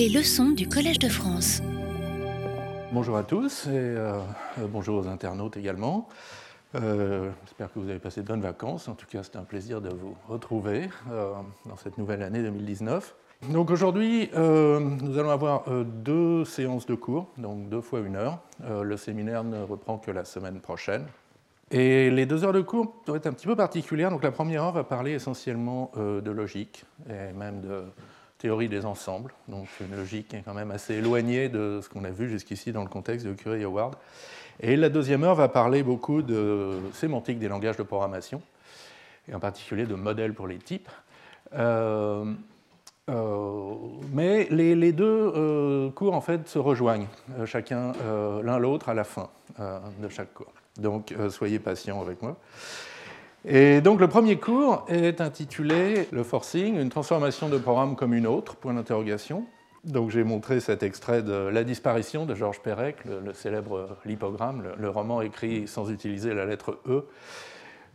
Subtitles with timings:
[0.00, 1.60] Les leçons du Collège de France.
[2.90, 4.18] Bonjour à tous et euh,
[4.70, 6.08] bonjour aux internautes également.
[6.74, 8.88] Euh, j'espère que vous avez passé de bonnes vacances.
[8.88, 11.34] En tout cas, c'était un plaisir de vous retrouver euh,
[11.66, 13.14] dans cette nouvelle année 2019.
[13.50, 18.38] Donc aujourd'hui, nous allons avoir deux séances de cours, donc deux fois une heure.
[18.82, 21.04] le séminaire ne reprend que la semaine prochaine.
[21.70, 24.10] Et les deux heures de cours doivent être un petit peu particulières.
[24.10, 27.84] Donc la première heure va parler essentiellement de logique et même de
[28.40, 32.04] théorie des ensembles, donc une logique qui est quand même assez éloignée de ce qu'on
[32.04, 33.94] a vu jusqu'ici dans le contexte de Curie Howard.
[34.60, 38.42] Et la deuxième heure va parler beaucoup de sémantique des langages de programmation,
[39.28, 40.88] et en particulier de modèles pour les types.
[41.54, 42.24] Euh,
[43.08, 43.74] euh,
[44.12, 47.08] mais les, deux euh, cours en fait se rejoignent,
[47.44, 47.92] chacun
[48.42, 49.28] l'un l'autre à la fin
[49.58, 50.52] de chaque cours.
[50.78, 52.36] Donc soyez patients avec moi.
[53.44, 58.26] Et donc le premier cours est intitulé Le forcing, une transformation de programme comme une
[58.26, 59.46] autre, point d'interrogation.
[59.84, 64.90] Donc j'ai montré cet extrait de La disparition de Georges Perec, le, célèbre lipogramme, le,
[64.90, 67.06] roman écrit sans utiliser la lettre E.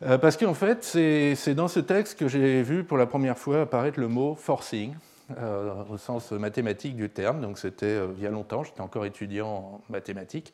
[0.03, 3.61] Euh, parce qu'en fait, c'est dans ce texte que j'ai vu pour la première fois
[3.61, 4.95] apparaître le mot forcing,
[5.39, 7.39] euh, au sens mathématique du terme.
[7.39, 10.53] Donc c'était euh, il y a longtemps, j'étais encore étudiant en mathématiques.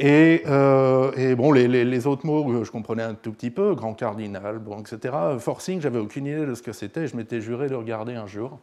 [0.00, 4.80] Euh, et, bon, les, autres mots, je comprenais un tout petit peu, grand cardinal, bon,
[4.80, 5.14] etc.
[5.38, 8.58] Forcing, j'avais aucune idée de ce que c'était, je m'étais juré de regarder un jour.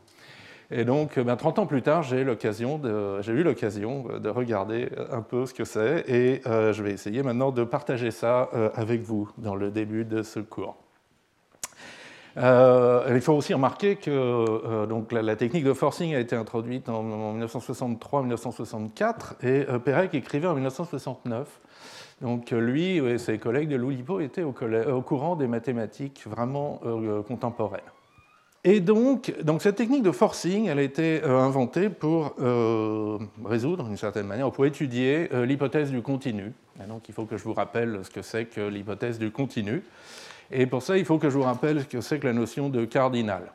[0.72, 5.54] Et donc, ben, 30 ans plus tard, j'ai, eu l'occasion de regarder un peu ce
[5.54, 9.56] que c'est, et euh, je vais essayer maintenant de partager ça euh, avec vous dans
[9.56, 10.85] le début de ce cours.
[12.38, 16.90] Euh, il faut aussi remarquer que euh, donc, la, technique de forcing a été introduite
[16.90, 21.48] en, 1963-1964 et euh, Perec écrivait en 1969.
[22.22, 26.80] Donc lui et ses collègues de l'Oulipo étaient au, courant des mathématiques vraiment
[27.28, 27.82] contemporaines.
[28.64, 32.36] Et donc, cette technique de forcing, elle a été inventée pour
[33.44, 36.54] résoudre, d'une certaine manière, pour étudier l'hypothèse du continu.
[36.88, 39.84] Donc il faut que je vous rappelle ce que c'est que l'hypothèse du continu.
[40.52, 42.70] Et pour ça, il faut que je vous rappelle ce que c'est que la notion
[42.70, 43.52] de cardinal.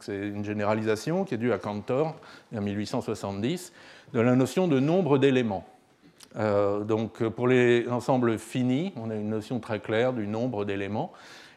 [0.00, 2.16] c'est une généralisation qui est due à Cantor
[2.54, 3.72] en 1870
[4.12, 5.64] de la notion de nombre d'éléments.
[6.36, 11.12] Euh, donc pour les ensembles finis, on a une notion très claire du nombre d'éléments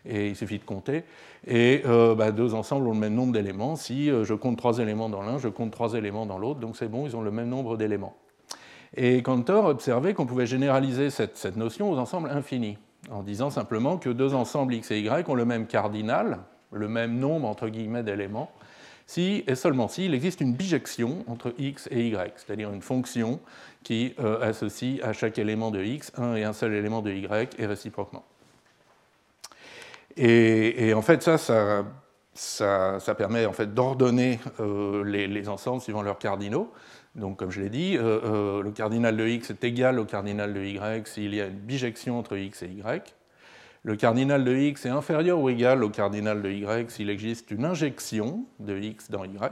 [0.06, 1.04] et il suffit de compter.
[1.46, 3.76] Et euh, bah, deux ensembles ont le même nombre d'éléments.
[3.76, 6.78] Si euh, je compte trois éléments dans l'un, je compte trois éléments dans l'autre, donc
[6.78, 8.16] c'est bon, ils ont le même nombre d'éléments.
[8.96, 12.78] Et Cantor observait qu'on pouvait généraliser cette, notion aux ensembles infinis
[13.10, 16.40] en disant simplement que deux ensembles x et y ont le même cardinal,
[16.72, 18.52] le même nombre entre guillemets d'éléments,
[19.06, 23.40] si et seulement si il existe une bijection entre x et y, c'est-à-dire une fonction
[23.84, 27.50] qui euh, associe à chaque élément de x un et un seul élément de y
[27.58, 28.26] et réciproquement.
[30.18, 31.38] Et, en fait, ça,
[32.34, 36.74] ça, permet en fait d'ordonner euh, les, ensembles suivant leurs cardinaux.
[37.18, 40.54] Donc, comme je l'ai dit, euh, euh, le cardinal de x est égal au cardinal
[40.54, 43.14] de y s'il y a une bijection entre x et y.
[43.82, 47.66] Le cardinal de x est inférieur ou égal au cardinal de y s'il existe une
[47.66, 49.52] injection de x dans y.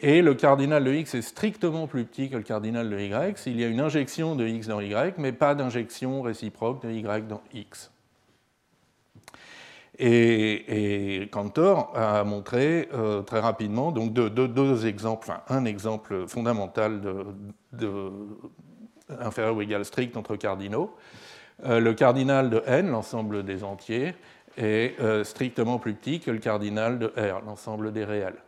[0.00, 3.60] Et le cardinal de x est strictement plus petit que le cardinal de y s'il
[3.60, 7.42] y a une injection de x dans y, mais pas d'injection réciproque de y dans
[7.52, 7.91] x.
[10.04, 17.00] Et, Cantor a montré euh, très rapidement donc deux, exemples, enfin un exemple fondamental
[17.72, 18.10] de,
[19.20, 20.96] inférieur ou égal strict entre cardinaux.
[21.64, 24.14] Euh, le cardinal de n, l'ensemble des entiers,
[24.56, 28.42] est euh, strictement plus petit que le cardinal de R, l'ensemble des réels.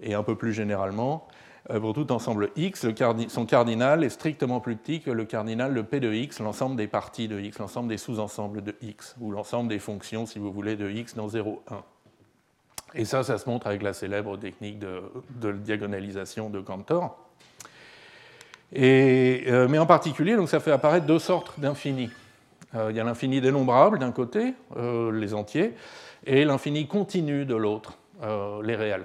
[0.00, 1.26] Et un peu plus généralement,
[1.68, 2.86] pour tout ensemble x,
[3.28, 6.86] son cardinal est strictement plus petit que le cardinal de P de x, l'ensemble des
[6.86, 10.76] parties de x, l'ensemble des sous-ensembles de x, ou l'ensemble des fonctions, si vous voulez,
[10.76, 11.82] de x dans 0, 1.
[12.94, 17.16] Et ça, ça se montre avec la célèbre technique de, diagonalisation de Cantor.
[18.76, 22.10] Euh, mais en particulier, donc, ça fait apparaître deux sortes d'infinis.
[22.74, 25.74] Euh, il y a l'infini dénombrable d'un côté, les entiers,
[26.24, 27.98] et l'infini continu de l'autre,
[28.62, 29.04] les réels.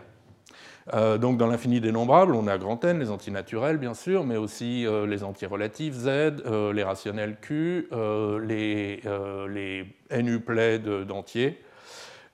[0.94, 4.86] Euh, donc dans l'infini dénombrable, on a grand N, les antinaturels bien sûr, mais aussi
[4.86, 7.90] euh, les antirelatifs Z, euh, les rationnels Q,
[8.44, 9.02] les,
[9.50, 9.86] les
[10.22, 11.60] NUplets d'entiers,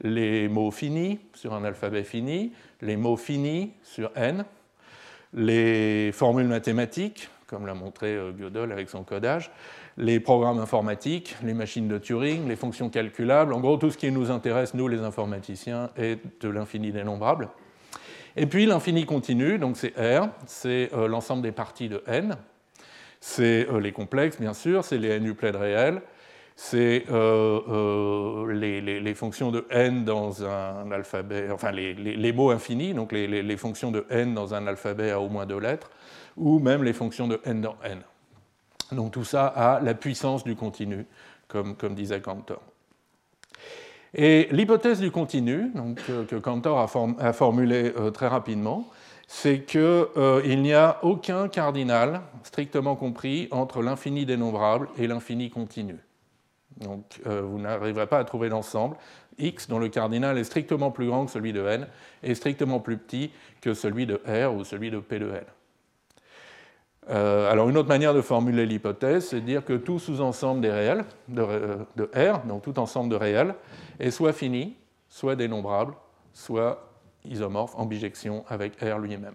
[0.02, 2.52] les mots finis sur un alphabet fini,
[2.82, 4.44] les mots finis sur N,
[5.34, 9.52] les formules mathématiques, comme l'a montré Gödel avec son codage,
[9.98, 14.12] les programmes informatiques, les machines de Turing, les fonctions calculables, en gros tout ce qui
[14.12, 17.50] nous intéresse, nous les informaticiens, est de l'infini dénombrable.
[18.36, 22.36] Et puis l'infini continu, donc c'est R, c'est euh, l'ensemble des parties de n,
[23.20, 26.02] c'est euh, les complexes bien sûr, c'est les n-uplets réels,
[26.56, 33.92] c'est les, fonctions de n dans un alphabet, enfin les, mots infinis, donc les, fonctions
[33.92, 35.90] de n dans un alphabet à au moins deux lettres,
[36.38, 38.02] ou même les fonctions de n dans n.
[38.92, 41.06] Donc tout ça a la puissance du continu,
[41.48, 42.62] comme disait Cantor.
[44.14, 45.72] Et l'hypothèse du continu,
[46.06, 48.90] que Cantor a, formulée formulé très rapidement,
[49.28, 55.96] c'est qu'il euh, n'y a aucun cardinal, strictement compris, entre l'infini dénombrable et l'infini continu.
[56.82, 58.98] Donc euh, vous n'arriverez pas à trouver l'ensemble
[59.38, 61.88] x dont le cardinal est strictement plus grand que celui de n
[62.24, 63.32] et strictement plus petit
[63.62, 65.44] que celui de r ou celui de p de n.
[67.10, 70.72] Euh, alors une autre manière de formuler l'hypothèse, c'est de dire que tout sous-ensemble des
[70.72, 71.46] réels de,
[71.96, 73.56] de, R, donc tout ensemble de réels,
[74.00, 74.76] est soit fini,
[75.10, 75.96] soit dénombrable,
[76.32, 76.88] soit
[77.26, 79.34] isomorphe en bijection avec R lui-même.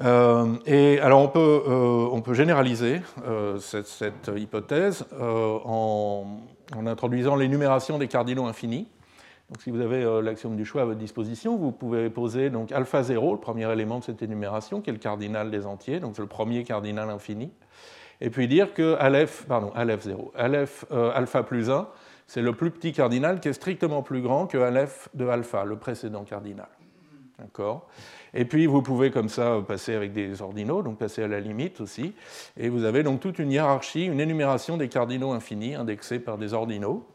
[0.00, 6.38] Euh, et alors on peut, euh, généraliser euh, cette, hypothèse en,
[6.86, 8.86] introduisant l'énumération des cardinaux infinis.
[9.48, 13.02] Donc si vous avez l'axiome du choix à votre disposition, vous pouvez poser donc alpha
[13.02, 16.22] 0, le premier élément de cette énumération, qui est le cardinal des entiers, donc c'est
[16.22, 17.50] le premier cardinal infini,
[18.20, 21.88] et puis dire que Aleph, pardon, Aleph 0, Aleph alpha plus 1,
[22.26, 25.76] c'est le plus petit cardinal qui est strictement plus grand que Aleph de alpha, le
[25.76, 26.68] précédent cardinal.
[27.38, 27.86] D'accord?
[28.34, 31.80] Et puis vous pouvez comme ça passer avec des ordinaux, donc passer à la limite
[31.80, 32.12] aussi.
[32.58, 36.52] Et vous avez donc toute une hiérarchie, une énumération des cardinaux infinis indexés par des
[36.52, 37.06] ordinaux.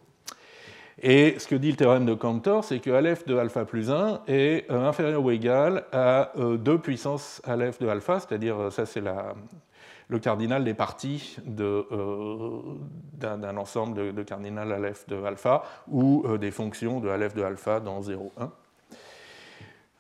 [1.02, 4.22] Et ce que dit le théorème de Cantor, c'est que Aleph de alpha plus 1
[4.28, 8.86] est euh, inférieur ou égal à 2 euh, puissance Aleph de alpha, c'est-à-dire, euh, ça
[8.86, 9.02] c'est
[10.08, 11.78] le cardinal des parties d'un
[13.58, 18.32] ensemble de, cardinal Aleph de alpha ou des fonctions de Aleph de alpha dans 0,
[18.38, 18.52] 1.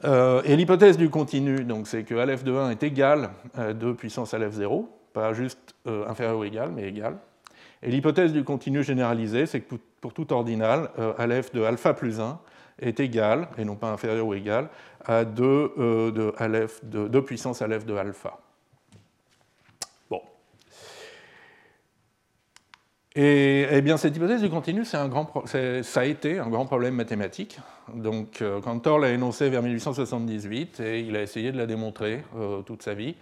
[0.05, 4.33] Euh, et l'hypothèse du continu, c'est que Aleph de 1 est égal à 2 puissance
[4.33, 7.17] Aleph 0, pas juste inférieur ou égal, mais égal.
[7.81, 12.37] Et l'hypothèse du continu généralisé, c'est que pour, tout ordinal, Aleph de alpha plus 1
[12.79, 14.67] est égal, et non pas inférieur ou égal,
[15.05, 18.37] à 2, de, Aleph de, 2 puissance Aleph de alpha.
[23.15, 26.95] Et eh bien, cette hypothèse du continu, un grand ça a été un grand problème
[26.95, 27.59] mathématique.
[27.93, 32.63] Donc, euh, Cantor l'a énoncé vers 1878 et il a essayé de la démontrer euh,
[32.63, 33.15] toute sa vie,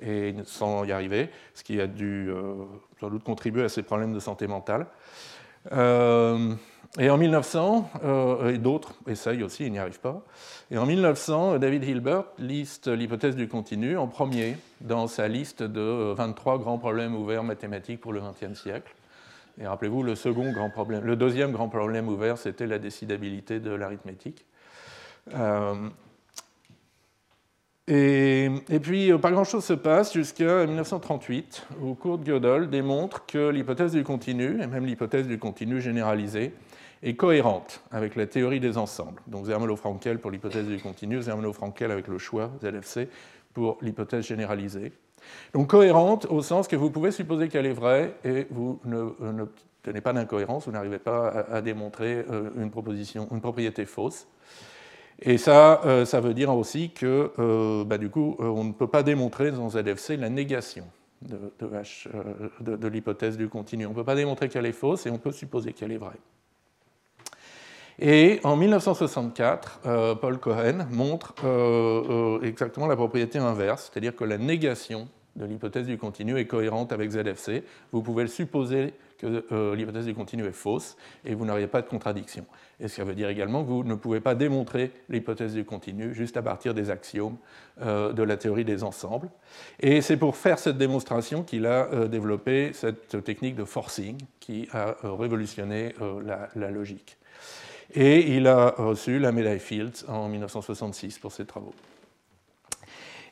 [0.00, 2.54] et sans y arriver, ce qui a dû euh,
[3.00, 4.86] sans doute contribuer à ses problèmes de santé mentale.
[5.70, 7.90] Et en 1900,
[8.48, 10.22] et d'autres essayent aussi, ils n'y arrivent pas.
[10.70, 16.12] Et en 1900, David Hilbert liste l'hypothèse du continu en premier dans sa liste de
[16.16, 18.94] 23 grands problèmes ouverts mathématiques pour le XXe siècle.
[19.60, 23.70] Et rappelez-vous, le, second grand problème, le deuxième grand problème ouvert, c'était la décidabilité de
[23.70, 24.44] l'arithmétique.
[25.34, 25.74] Euh,
[27.86, 34.02] et, puis, pas grand-chose se passe jusqu'à 1938, où Kurt Gödel démontre que l'hypothèse du
[34.04, 36.54] continu, et même l'hypothèse du continu généralisé,
[37.02, 39.20] est cohérente avec la théorie des ensembles.
[39.26, 43.08] Donc Zermelo-Frankel pour l'hypothèse du continu, Zermelo-Frankel avec le choix, ZFC,
[43.52, 44.92] pour l'hypothèse généralisée.
[45.52, 49.44] Donc cohérente au sens que vous pouvez supposer qu'elle est vraie et vous ne,
[49.82, 54.26] tenez pas d'incohérence, vous n'arrivez pas à, démontrer euh, une, proposition, une propriété fausse.
[55.22, 58.88] Et ça, euh, ça veut dire aussi que euh, bah, du coup, on ne peut
[58.88, 60.84] pas démontrer dans ZFC la négation
[61.22, 63.86] de, l'hypothèse du continu.
[63.86, 66.18] On ne peut pas démontrer qu'elle est fausse et on peut supposer qu'elle est vraie.
[68.00, 74.24] Et en 1964, euh, Paul Cohen montre euh, euh, exactement la propriété inverse, c'est-à-dire que
[74.24, 77.62] la négation de l'hypothèse du continu est cohérente avec ZFC.
[77.92, 82.44] Vous pouvez supposer que l'hypothèse du continu est fausse et vous n'auriez pas de contradiction.
[82.80, 86.36] Et ça veut dire également que vous ne pouvez pas démontrer l'hypothèse du continu juste
[86.36, 87.36] à partir des axiomes
[87.80, 89.30] de la théorie des ensembles.
[89.80, 94.96] Et c'est pour faire cette démonstration qu'il a développé cette technique de forcing qui a
[95.02, 95.94] révolutionné
[96.54, 97.16] la logique.
[97.94, 101.74] Et il a reçu la médaille Fields en 1966 pour ses travaux.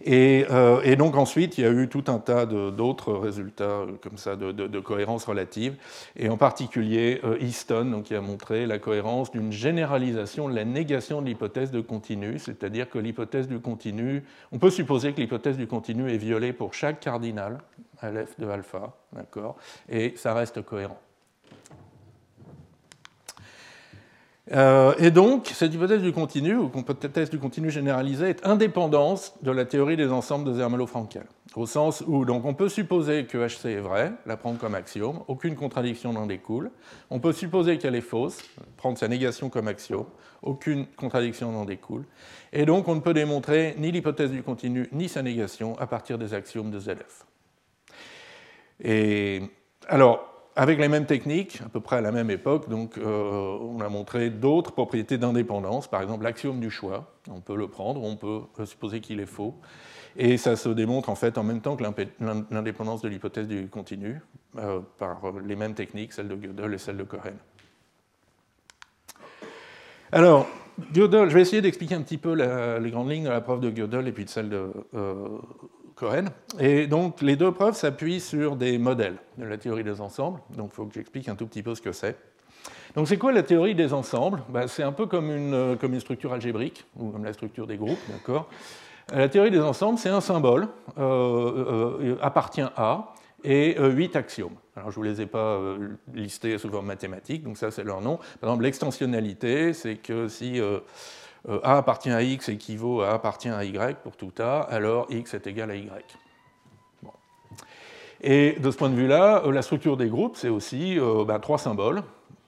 [0.06, 4.16] Euh, et, donc ensuite, il y a eu tout un tas d'autres résultats euh, comme
[4.16, 5.76] ça de, cohérence relative,
[6.16, 11.22] et en particulier euh, Easton, qui a montré la cohérence d'une généralisation de la négation
[11.22, 15.66] de l'hypothèse de continu, c'est-à-dire que l'hypothèse du continu, on peut supposer que l'hypothèse du
[15.66, 17.58] continu est violée pour chaque cardinal,
[18.00, 19.56] Aleph de alpha, d'accord,
[19.88, 20.98] et ça reste cohérent.
[24.50, 29.52] Euh, et donc, cette hypothèse du continu, ou hypothèse du continu généralisé, est indépendante de
[29.52, 31.24] la théorie des ensembles de Zermelo-Frankel.
[31.54, 35.20] Au sens où donc, on peut supposer que HC est vrai, la prendre comme axiome,
[35.28, 36.70] aucune contradiction n'en découle.
[37.10, 38.38] On peut supposer qu'elle est fausse,
[38.76, 40.06] prendre sa négation comme axiome,
[40.42, 42.04] aucune contradiction n'en découle.
[42.52, 46.18] Et donc, on ne peut démontrer ni l'hypothèse du continu ni sa négation à partir
[46.18, 47.26] des axiomes de ZF.
[48.82, 49.42] Et
[49.86, 53.80] alors, avec les mêmes techniques, à peu près à la même époque, donc, euh, on
[53.80, 57.14] a montré d'autres propriétés d'indépendance, par exemple l'axiome du choix.
[57.30, 59.54] On peut le prendre, on peut supposer qu'il est faux.
[60.16, 61.84] Et ça se démontre en fait en même temps que
[62.50, 64.20] l'indépendance de l'hypothèse du continu
[64.58, 67.32] euh, par les mêmes techniques, celles de Gödel et celles de Cohen.
[70.10, 70.46] Alors,
[70.92, 73.70] Gödel, je vais essayer d'expliquer un petit peu les grandes lignes de la preuve de
[73.70, 75.38] Gödel et puis de celle de euh,
[75.94, 76.26] Cohen.
[76.58, 80.40] Et donc, les deux preuves s'appuient sur des modèles de la théorie des ensembles.
[80.56, 82.16] Donc, il faut que j'explique un tout petit peu ce que c'est.
[82.94, 84.42] Donc, c'est quoi la théorie des ensembles?
[84.48, 87.76] Ben, C'est un peu comme une, comme une structure algébrique, ou comme la structure des
[87.76, 88.48] groupes, d'accord?
[89.12, 90.68] La théorie des ensembles, c'est un symbole
[90.98, 94.56] euh, euh, appartient à et huit axiomes.
[94.76, 97.84] Alors, je ne vous les ai pas euh, listés sous forme mathématique, donc ça, c'est
[97.84, 98.16] leur nom.
[98.40, 100.80] Par exemple, l'extensionnalité, c'est que si euh, euh,
[101.48, 105.34] A appartient à X équivaut à A appartient à Y pour tout A, alors X
[105.34, 105.90] est égal à Y.
[108.24, 110.96] Et de ce point de vue-là, la structure des groupes, c'est aussi
[111.26, 112.04] ben, trois symboles,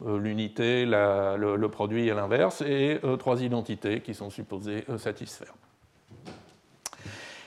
[0.06, 5.52] l'unité, le, produit à l'inverse, et trois identités qui sont supposées satisfaire.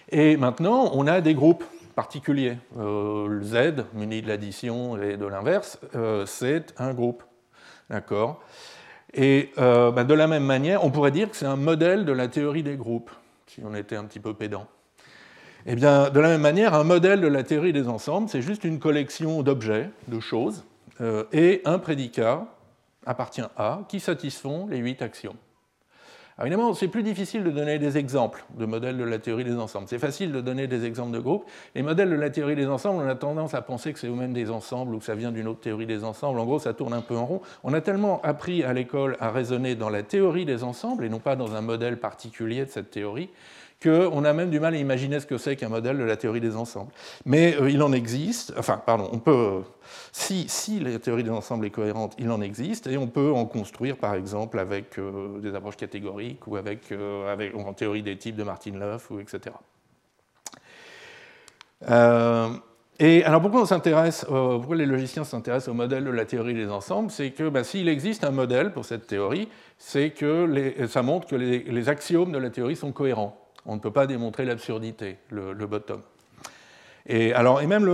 [0.10, 1.63] Et maintenant, on a des groupes
[1.98, 2.58] particulier.
[2.77, 7.24] Euh, Z, muni de l'addition et de l'inverse, euh, c'est un groupe.
[7.89, 8.39] D'accord?
[9.18, 12.12] Et euh, bah, de la même manière, on pourrait dire que c'est un modèle de
[12.14, 13.12] la théorie des groupes,
[13.48, 14.68] si on était un petit peu pédant.
[15.66, 18.64] Eh bien, de la même manière, un modèle de la théorie des ensembles, c'est juste
[18.64, 20.64] une collection d'objets, de choses,
[21.34, 22.46] et un prédicat
[23.06, 25.36] appartient à qui satisfont les huit axiomes.
[26.38, 29.56] Alors évidemment, c'est plus difficile de donner des exemples de modèles de la théorie des
[29.56, 29.88] ensembles.
[29.88, 31.46] C'est facile de donner des exemples de groupes.
[31.74, 34.34] Les modèles de la théorie des ensembles, on a tendance à penser que c'est eux-mêmes
[34.34, 36.39] des ensembles ou que ça vient d'une autre théorie des ensembles.
[36.39, 37.41] En gros, ça tourne un peu en rond.
[37.63, 41.17] On a tellement appris à l'école à raisonner dans la théorie des ensembles et non
[41.17, 43.32] pas dans un modèle particulier de cette théorie
[43.82, 46.42] qu'on a même du mal à imaginer ce que c'est qu'un modèle de la théorie
[46.42, 46.92] des ensembles.
[47.26, 49.62] Mais euh, il en existe, enfin, pardon, on peut,
[50.12, 53.98] si, la théorie des ensembles est cohérente, il en existe, et on peut en construire,
[53.98, 58.44] par exemple, avec euh, des approches catégoriques ou avec, euh, en théorie des types de
[58.44, 59.56] Martin Löf, ou etc.
[63.00, 64.26] et alors pourquoi on s'intéresse,
[64.74, 67.12] les logiciens s'intéressent au modèle de la théorie des ensembles?
[67.12, 71.36] C'est que bah, s'il existe un modèle pour cette théorie, c'est que ça montre que
[71.36, 76.02] les axiomes de la théorie sont cohérents on ne peut pas démontrer l'absurdité, le, bottom.
[77.06, 77.86] Et, alors, et même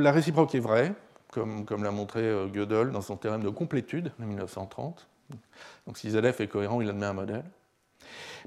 [0.00, 0.92] la réciproque est vraie,
[1.30, 5.06] comme, l'a montré euh, Gödel dans son théorème de complétude de 1930.
[5.86, 7.44] Donc si ZF est cohérent, il admet un modèle.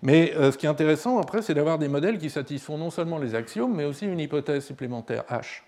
[0.01, 3.17] Mais euh, ce qui est intéressant après, c'est d'avoir des modèles qui satisfont non seulement
[3.17, 5.61] les axiomes, mais aussi une hypothèse supplémentaire H.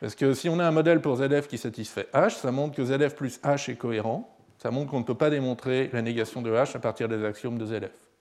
[0.00, 2.84] Parce que si on a un modèle pour ZF qui satisfait H, ça montre que
[2.84, 4.36] ZF plus H est cohérent.
[4.58, 7.58] Ça montre qu'on ne peut pas démontrer la négation de H à partir des axiomes
[7.58, 8.11] de ZF.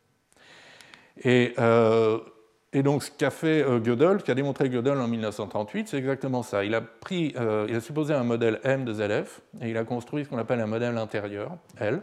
[1.26, 2.20] Euh,
[2.74, 6.44] et, donc, ce qu'a fait euh, Gödel, ce qu'a démontré Gödel en 1938, c'est exactement
[6.44, 6.64] ça.
[6.64, 9.84] Il a, pris, euh, il a supposé un modèle M de ZF et il a
[9.84, 12.02] construit ce qu'on appelle un modèle intérieur, L,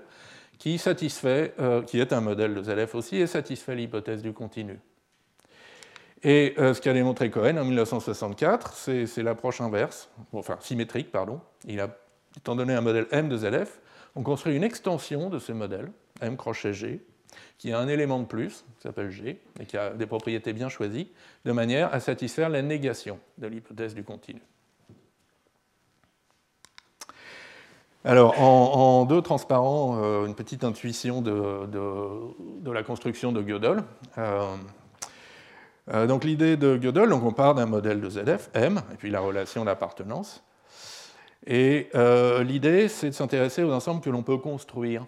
[0.58, 1.54] qui satisfait,
[1.86, 4.80] qui est un modèle de ZF aussi et satisfait l'hypothèse du continu.
[6.24, 11.40] Et ce qu'a démontré Cohen en 1964, c'est l'approche inverse, enfin symétrique, pardon.
[11.64, 11.96] Il a,
[12.36, 13.78] étant donné un modèle M de ZF,
[14.16, 17.04] on construit une extension de ce modèle, M crochet G,
[17.58, 20.68] qui a un élément de plus, qui s'appelle G, et qui a des propriétés bien
[20.68, 21.10] choisies,
[21.44, 24.40] de manière à satisfaire la négation de l'hypothèse du continu.
[28.04, 33.82] Alors, en, deux transparents, euh, une petite intuition de, la construction de Gödel.
[34.16, 34.56] Euh,
[35.92, 39.10] euh, donc l'idée de Gödel, donc on part d'un modèle de ZF, M, et puis
[39.10, 40.44] la relation d'appartenance.
[41.46, 41.88] Et
[42.44, 45.06] l'idée, c'est de s'intéresser aux ensembles que l'on peut construire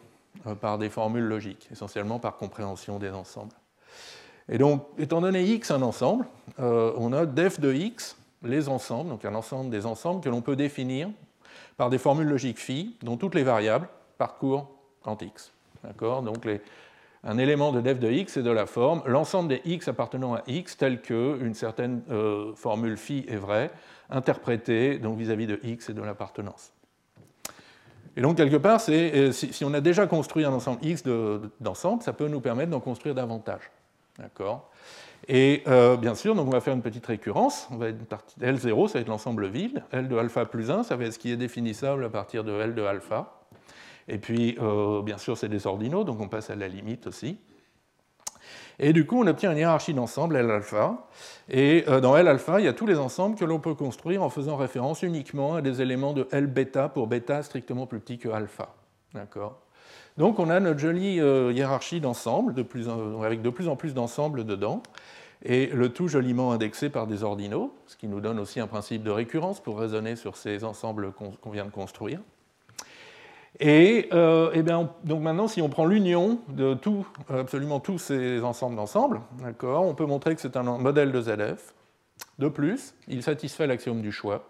[0.60, 3.54] par des formules logiques, essentiellement par compréhension des ensembles.
[4.48, 6.26] Et donc, étant donné X un ensemble,
[6.58, 10.40] euh, on a def de X les ensembles, donc un ensemble des ensembles que l'on
[10.40, 11.08] peut définir
[11.76, 14.68] par des formules logiques phi dont toutes les variables parcourent
[15.04, 15.52] en X.
[15.84, 16.22] D'accord?
[16.22, 16.46] Donc,
[17.22, 20.42] un élément de def de X est de la forme l'ensemble des X appartenant à
[20.46, 23.70] X tel qu'une certaine euh, formule phi est vraie,
[24.08, 26.72] interprétée vis-à-vis -vis de X et de l'appartenance.
[28.16, 31.04] Et donc, quelque part, euh, si on a déjà construit un ensemble X
[31.60, 33.70] d'ensemble, ça peut nous permettre d'en construire davantage.
[34.18, 34.70] D'accord?
[35.28, 37.68] Et euh, bien sûr, donc on va faire une petite récurrence.
[37.70, 37.98] On va être
[38.40, 39.82] L0, ça va être l'ensemble vide.
[39.92, 42.52] L de alpha plus 1, ça va être ce qui est définissable à partir de
[42.52, 43.40] L de alpha.
[44.08, 47.38] Et puis, euh, bien sûr, c'est des ordinaux, donc on passe à la limite aussi.
[48.82, 51.06] Et du coup, on obtient une hiérarchie d'ensemble L alpha.
[51.50, 54.22] Et euh, dans L alpha, il y a tous les ensembles que l'on peut construire
[54.22, 58.18] en faisant référence uniquement à des éléments de L bêta pour bêta strictement plus petit
[58.18, 58.74] que alpha.
[60.16, 62.54] Donc on a notre jolie euh, hiérarchie d'ensembles,
[63.22, 64.82] avec de plus en plus d'ensembles dedans.
[65.42, 69.02] et le tout joliment indexé par des ordinaux, ce qui nous donne aussi un principe
[69.02, 72.20] de récurrence pour raisonner sur ces ensembles qu'on vient de construire.
[73.62, 78.74] Et, euh, eh donc maintenant, si on prend l'union de tout, absolument tous ces ensembles
[78.74, 79.20] d'ensembles,
[79.62, 81.74] on peut montrer que c'est un modèle de ZF.
[82.38, 84.48] De plus, il satisfait l'axiome du choix,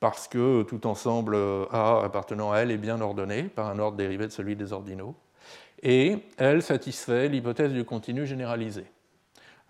[0.00, 1.36] parce que tout ensemble
[1.70, 5.14] A appartenant à L est bien ordonné par un ordre dérivé de celui des ordinaux,
[5.80, 8.86] et elle satisfait l'hypothèse du continu généralisé.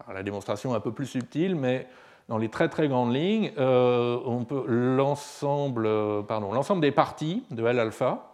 [0.00, 1.86] Alors, la démonstration est un peu plus subtile, mais
[2.28, 4.18] dans les très très grandes lignes, euh,
[4.66, 8.30] l'ensemble, euh, l'ensemble des parties de L alpha,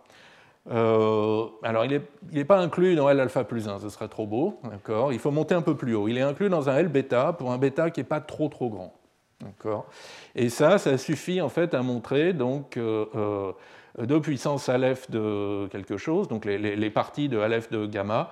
[0.71, 2.01] euh, alors il
[2.33, 5.13] n'est pas inclus dans L alpha plus 1, ce serait trop beau, d'accord?
[5.13, 6.07] Il faut monter un peu plus haut.
[6.07, 8.69] Il est inclus dans un L bêta pour un bêta qui n'est pas trop trop
[8.69, 8.95] grand,
[9.41, 9.87] d'accord?
[10.37, 12.79] Et ça, ça suffit en fait à montrer donc
[13.99, 18.31] deux puissances Aleph de quelque chose, donc les, parties de Aleph de gamma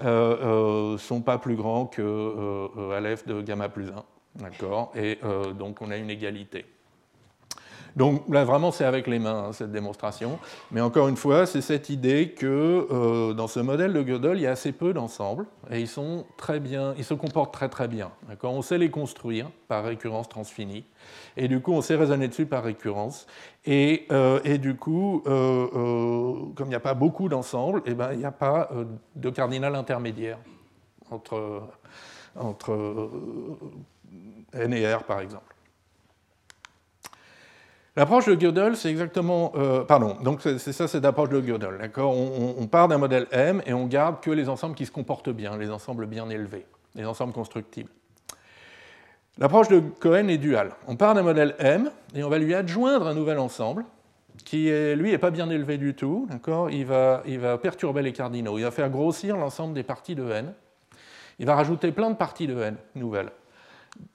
[0.00, 4.04] ne sont pas plus grands que Aleph de gamma plus 1.
[4.36, 6.66] D'accord Et euh, donc on a une égalité.
[7.96, 10.38] Donc là, vraiment, c'est avec les mains, hein, cette démonstration.
[10.70, 14.42] Mais encore une fois, c'est cette idée que euh, dans ce modèle de Gödel, il
[14.42, 17.88] y a assez peu d'ensembles, et ils sont très bien, ils se comportent très très
[17.88, 18.12] bien.
[18.44, 20.84] On sait les construire par récurrence transfinie,
[21.36, 23.26] et du coup, on sait raisonner dessus par récurrence.
[23.66, 28.18] Et, euh, et du coup, comme il n'y a pas beaucoup d'ensembles, eh ben, il
[28.18, 28.70] n'y a pas
[29.16, 30.38] de cardinal intermédiaire
[31.10, 31.64] entre,
[32.36, 33.10] entre
[34.52, 35.54] N et R, par exemple.
[37.96, 39.52] L'approche de Gödel, c'est exactement.
[39.56, 41.90] Euh, pardon, donc c'est ça, c'est l'approche de Gödel.
[41.98, 45.56] On, part d'un modèle M et on garde que les ensembles qui se comportent bien,
[45.56, 47.90] les ensembles bien élevés, les ensembles constructibles.
[49.38, 50.70] L'approche de Cohen est duale.
[50.86, 53.84] On part d'un modèle M et on va lui adjoindre un nouvel ensemble
[54.44, 56.26] qui, lui, n'est pas bien élevé du tout.
[56.30, 56.70] D'accord?
[56.70, 58.56] Il va, il va perturber les cardinaux.
[58.58, 60.54] Il va faire grossir l'ensemble des parties de N.
[61.38, 63.30] Il va rajouter plein de parties de N nouvelles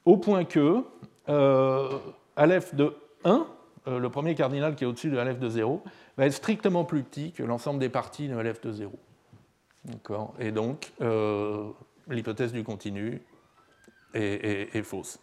[0.05, 0.83] au point que
[1.29, 1.99] euh,
[2.37, 3.47] de 1,
[3.87, 5.83] euh, le premier cardinal qui est au-dessus de Aleph de 0,
[6.17, 8.91] va être strictement plus petit que l'ensemble des parties de Aleph de 0.
[10.39, 11.69] Et donc, euh,
[12.09, 13.21] l'hypothèse du continu
[14.13, 15.19] est, fausse.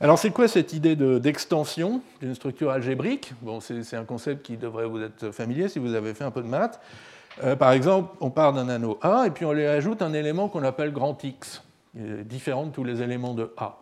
[0.00, 3.32] Alors, c'est quoi cette idée d'extension d'une structure algébrique?
[3.42, 6.42] Bon, C'est un concept qui devrait vous être familier si vous avez fait un peu
[6.42, 6.80] de maths.
[7.42, 10.48] Euh, par exemple, on part d'un anneau A et puis on lui ajoute un élément
[10.48, 11.62] qu'on appelle grand X,
[11.94, 13.78] différent de tous les éléments de A.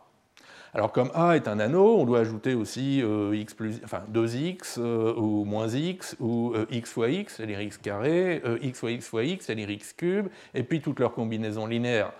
[0.75, 4.79] Alors comme A est un anneau, on doit ajouter aussi euh, x plus, enfin 2x
[4.79, 9.25] euh, ou moins x ou x fois x, c'est-à-dire x carré, x fois x fois
[9.25, 12.13] x, c'est-à-dire x cube, et puis toutes leurs combinaisons linéaires.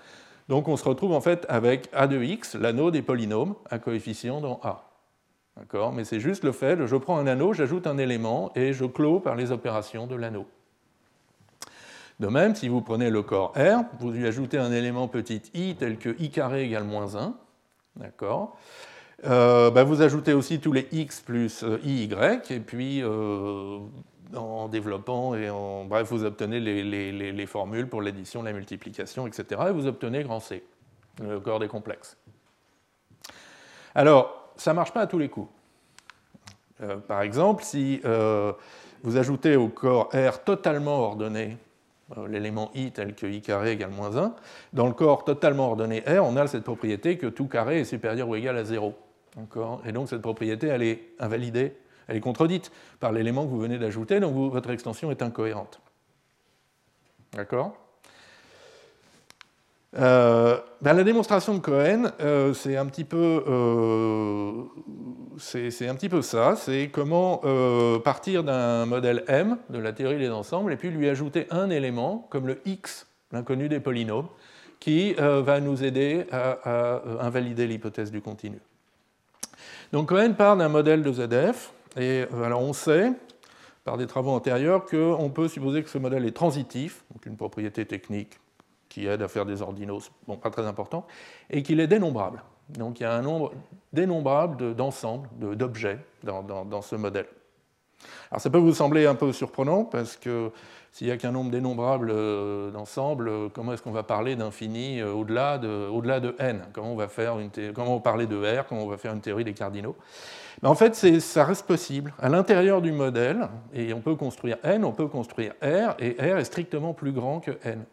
[0.49, 4.41] Donc on se retrouve en fait avec A de x, l'anneau des polynômes à coefficient
[4.41, 4.89] dans A.
[5.59, 5.93] D'accord?
[5.93, 9.21] Mais c'est juste le fait, je prends un anneau, j'ajoute un élément et je clôt
[9.21, 10.47] par les opérations de l'anneau.
[12.21, 15.77] De même, si vous prenez le corps R, vous lui ajoutez un élément petit i
[15.77, 17.35] tel que i carré égale moins 1,
[17.95, 18.57] d'accord
[19.25, 23.79] euh, bah, Vous ajoutez aussi tous les x plus euh, i, y, et puis euh,
[24.35, 29.63] en développant, et en bref, vous obtenez les, formules pour l'addition, la multiplication, etc.
[29.69, 30.65] Et vous obtenez grand C,
[31.23, 32.17] le corps des complexes.
[33.95, 35.51] Alors, ça ne marche pas à tous les coups.
[37.07, 38.03] par exemple, si
[39.05, 41.57] vous ajoutez au corps R totalement ordonné
[42.29, 44.35] l'élément i tel que i carré égale moins 1.
[44.73, 48.29] Dans le corps totalement ordonné R, on a cette propriété que tout carré est supérieur
[48.29, 48.95] ou égal à 0.
[49.85, 53.79] Et donc cette propriété, elle est invalidée, elle est contredite par l'élément que vous venez
[53.79, 55.81] d'ajouter, donc votre extension est incohérente.
[57.33, 57.77] D'accord?
[59.99, 64.63] Euh, ben, la démonstration de Cohen, euh, c'est un, petit peu, euh,
[65.89, 67.43] un petit peu ça, c'est comment
[68.05, 72.27] partir d'un modèle M de la théorie des ensembles et puis lui ajouter un élément
[72.31, 74.29] comme le x, l'inconnu des polynômes,
[74.79, 78.61] qui va nous aider à, invalider l'hypothèse du continu.
[79.93, 83.13] Donc Cohen part d'un modèle de ZF, et alors on sait,
[83.85, 87.85] par des travaux antérieurs, qu'on peut supposer que ce modèle est transitif, donc une propriété
[87.85, 88.39] technique
[88.89, 91.07] qui aide à faire des ordinaux, bon, pas très important,
[91.51, 92.43] et qu'il est dénombrable.
[92.71, 93.53] Donc il y a un nombre
[93.93, 97.27] dénombrable d'ensembles, d'objets dans, ce modèle.
[98.31, 100.51] Alors ça peut vous sembler un peu surprenant, parce que
[100.93, 105.01] s'il n'y a qu'un nombre dénombrable euh, d'ensembles, euh, comment est-ce qu'on va parler d'infini
[105.01, 106.63] euh, au-delà de, n?
[106.73, 107.37] Comment on, va faire
[107.75, 108.67] comment on va parler de R?
[108.67, 109.97] Comment on va faire une théorie des cardinaux?
[110.63, 112.13] Mais En fait, ça reste possible.
[112.19, 116.39] À l'intérieur du modèle, et on peut construire n, on peut construire R, et R
[116.39, 117.85] est strictement plus grand que n.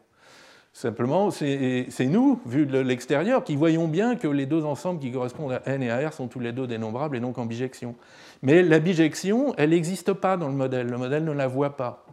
[0.78, 5.54] Simplement, c'est nous, vu de l'extérieur, qui voyons bien que les deux ensembles qui correspondent
[5.54, 7.96] à n et à r sont tous les deux dénombrables et donc en bijection.
[8.42, 10.88] Mais la bijection, elle n'existe pas dans le modèle.
[10.88, 12.06] Le modèle ne la voit pas.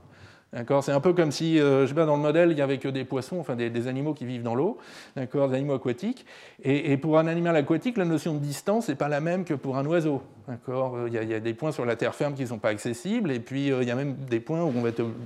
[0.83, 3.05] C'est un peu comme si, euh, je dans le modèle, il n'y avait que des
[3.05, 4.77] poissons, enfin des, animaux qui vivent dans l'eau,
[5.17, 6.27] d'accord, des animaux aquatiques.
[6.63, 9.79] Et, pour un animal aquatique, la notion de distance n'est pas la même que pour
[9.79, 10.99] un oiseau, d'accord?
[11.07, 13.41] Il, y, a des points sur la terre ferme qui ne sont pas accessibles, et
[13.41, 14.73] puis euh, il y a même des points où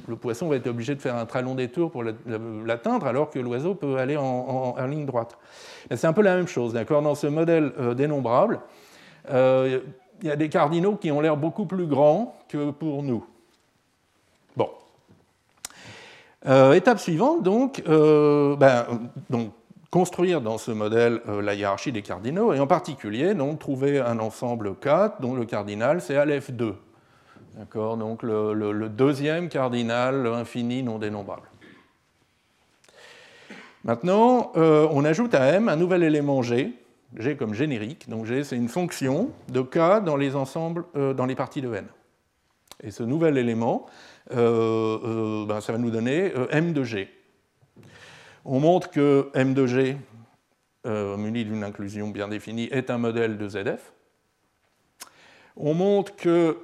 [0.07, 3.41] le poisson va être obligé de faire un très long détour pour l'atteindre, alors que
[3.41, 5.39] l'oiseau peut aller en, ligne droite.
[5.91, 7.03] C'est un peu la même chose, d'accord?
[7.03, 8.61] Dans ce modèle euh, dénombrable,
[9.29, 9.83] il
[10.23, 13.25] y a des cardinaux qui ont l'air beaucoup plus grands que pour nous.
[16.47, 18.87] Euh, étape suivante, donc, euh, ben,
[19.31, 19.51] donc,
[19.91, 24.21] construire dans ce modèle euh, la hiérarchie des cardinaux, et en particulier donc, trouver un
[24.21, 26.77] ensemble 4 dont le cardinal c'est Aleph 2.
[27.57, 31.49] D'accord Donc le, deuxième cardinal infini non dénombrable.
[33.83, 36.75] Maintenant, on ajoute à M un nouvel élément G,
[37.17, 38.11] G comme générique.
[38.11, 41.87] Donc G, c'est une fonction de K dans les ensembles, dans les parties de N.
[42.83, 43.87] Et ce nouvel élément,
[44.31, 47.09] ben, ça va nous donner euh, M de G.
[48.45, 49.97] On montre que M de G,
[50.85, 53.93] muni d'une inclusion bien définie, est un modèle de ZF.
[55.57, 56.59] On montre que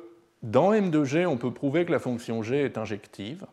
[0.45, 3.47] dans M de G, on peut prouver que la fonction G est injective,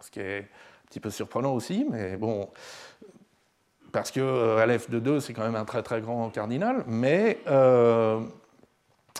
[0.00, 2.48] ce qui est un petit peu surprenant aussi, mais bon,
[3.92, 7.38] parce que Aleph de 2, c'est quand même un très très grand cardinal, mais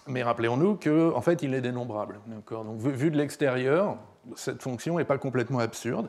[0.06, 2.20] mais rappelons-nous qu'en en fait, il est dénombrable.
[2.26, 3.96] Donc, vu, de l'extérieur,
[4.36, 6.08] cette fonction n'est pas complètement absurde.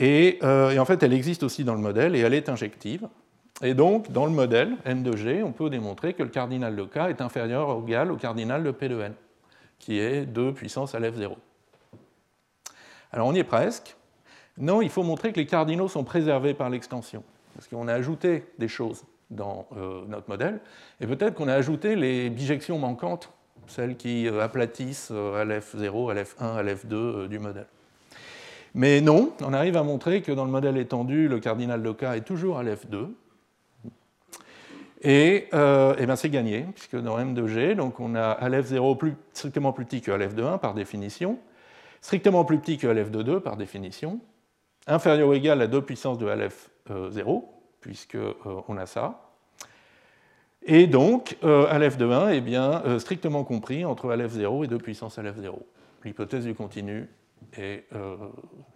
[0.00, 3.08] Euh, et, en fait, elle existe aussi dans le modèle et elle est injective.
[3.62, 6.84] Et donc, dans le modèle n de g, on peut démontrer que le cardinal de
[6.84, 9.14] k est inférieur ou égal au cardinal de p de n,
[9.78, 11.36] qui est 2 puissance à f0.
[13.12, 13.96] Alors, on y est presque.
[14.58, 17.22] Non, il faut montrer que les cardinaux sont préservés par l'extension,
[17.54, 20.60] parce qu'on a ajouté des choses dans euh, notre modèle.
[21.00, 23.32] Et peut-être qu'on a ajouté les bijections manquantes,
[23.66, 27.66] celles qui euh, aplatissent euh, LF0, LF1, LF2 du modèle.
[28.74, 32.02] Mais non, on arrive à montrer que dans le modèle étendu, le cardinal de K
[32.16, 33.08] est toujours LF2.
[35.06, 39.12] Et, et ben c'est gagné, puisque dans M de G, donc on a LF0 plus,
[39.34, 41.38] strictement plus petit que LF2 1 par définition,
[42.00, 44.18] strictement plus petit que LF2 par définition,
[44.86, 47.44] inférieur ou égal à 2 puissance de LF0,
[47.84, 49.20] puisqu'on euh, a ça.
[50.62, 54.68] Et donc, euh, Aleph de 1 est bien euh, strictement compris entre Aleph 0 et
[54.68, 55.66] 2 puissance Aleph 0.
[56.02, 57.08] L'hypothèse du continu
[57.58, 57.84] est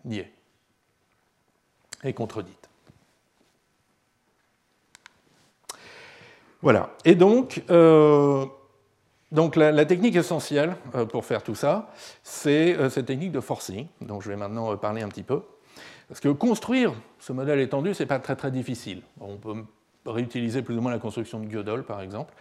[0.04, 0.32] niée
[2.04, 2.68] et contredite.
[6.62, 6.90] Voilà.
[7.04, 7.62] Et donc,
[9.30, 10.76] donc la, technique essentielle
[11.10, 11.90] pour faire tout ça,
[12.22, 15.42] c'est cette technique de forcing, dont je vais maintenant parler un petit peu.
[16.08, 19.02] Parce que construire ce modèle étendu, ce n'est pas très très difficile.
[19.20, 19.64] On peut
[20.06, 22.34] réutiliser plus ou moins la construction de Gödel, par exemple.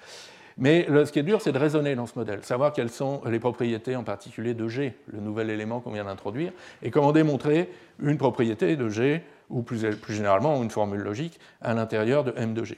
[0.58, 3.40] Mais ce qui est dur, c'est de raisonner dans ce modèle, savoir quelles sont les
[3.40, 6.52] propriétés en particulier de G, le nouvel élément qu'on vient d'introduire,
[6.82, 11.76] et comment démontrer une propriété de G, ou plus, plus généralement une formule logique, à
[11.76, 12.78] l'intérieur de M de G.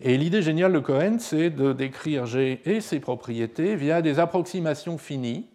[0.00, 4.98] Et l'idée géniale de Cohen, c'est de décrire G et ses propriétés via des approximations
[4.98, 5.48] finies,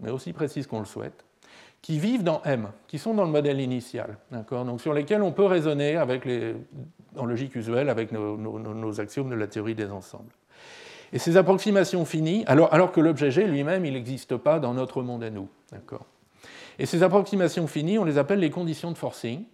[0.00, 1.24] mais aussi précises qu'on le souhaite,
[1.84, 5.44] qui vivent dans M, qui sont dans le modèle initial, donc sur lesquels on peut
[5.44, 6.54] raisonner avec les,
[7.14, 10.32] en logique usuelle avec nos, axiomes de la théorie des ensembles.
[11.12, 15.02] Et ces approximations finies, alors, alors que l'objet G lui-même, il n'existe pas dans notre
[15.02, 15.46] monde à nous.
[16.78, 19.44] Et ces approximations finies, on les appelle les conditions de forcing.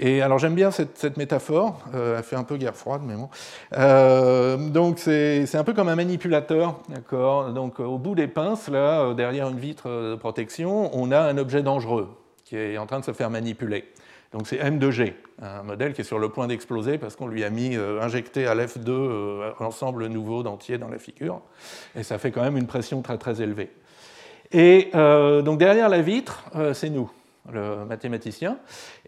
[0.00, 3.28] Et alors j'aime bien cette, métaphore, euh, elle fait un peu guerre froide, mais bon.
[3.76, 7.52] Euh, donc c'est un peu comme un manipulateur, d'accord?
[7.52, 11.36] Donc au bout des pinces, là, euh, derrière une vitre de protection, on a un
[11.36, 12.08] objet dangereux
[12.44, 13.86] qui est en train de se faire manipuler.
[14.32, 17.50] Donc c'est M2G, un modèle qui est sur le point d'exploser parce qu'on lui a
[17.50, 21.40] mis injecté à l'F2 l'ensemble nouveau d'entier dans la figure,
[21.96, 23.70] et ça fait quand même une pression très très élevée.
[24.52, 27.10] Et donc derrière la vitre, c'est nous
[27.52, 28.58] le mathématicien.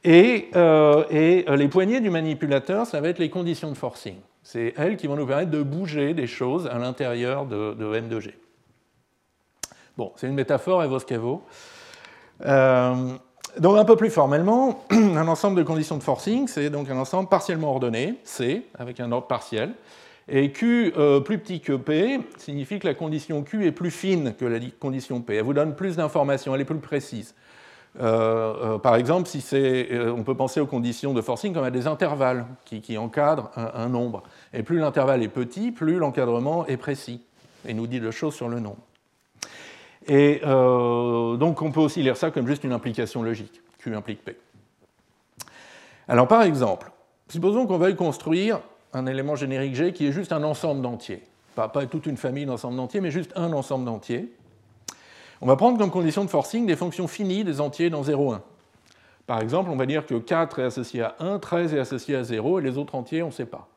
[0.05, 4.16] Et, euh, et, les poignées du manipulateur, ça va être les conditions de forcing.
[4.42, 8.09] C'est elles qui vont nous permettre de bouger des choses à l'intérieur de, de, M
[8.09, 8.35] de G.
[9.96, 11.42] Bon, c'est une métaphore, elle vaut ce qu'elle vaut.
[12.46, 13.12] Euh,
[13.59, 17.29] donc un peu plus formellement, un ensemble de conditions de forcing, c'est donc un ensemble
[17.29, 19.74] partiellement ordonné, C, avec un ordre partiel.
[20.29, 24.35] Et Q euh, plus petit que P signifie que la condition Q est plus fine
[24.35, 25.35] que la condition P.
[25.35, 27.35] Elle vous donne plus d'informations, elle est plus précise.
[27.98, 31.87] Euh, euh, par exemple, euh, on peut penser aux conditions de forcing comme à des
[31.87, 34.22] intervalles qui, encadrent un, nombre.
[34.53, 37.22] Et plus l'intervalle est petit, plus l'encadrement est précis
[37.66, 38.79] et nous dit de choses sur le nombre.
[40.07, 43.61] Et donc on peut aussi lire ça comme juste une implication logique.
[43.79, 44.37] Q implique P.
[46.09, 46.90] Alors par exemple,
[47.29, 48.61] supposons qu'on veuille construire
[48.92, 51.22] un élément générique G qui est juste un ensemble d'entiers.
[51.55, 54.33] Pas, pas toute une famille d'ensembles d'entiers, mais juste un ensemble d'entiers
[55.40, 58.42] On va prendre comme condition de forcing des fonctions finies des entiers dans 0, 1.
[59.26, 62.24] Par exemple, on va dire que 4 est associé à 1, 13 est associé à
[62.24, 63.68] 0, et les autres entiers, on ne sait pas.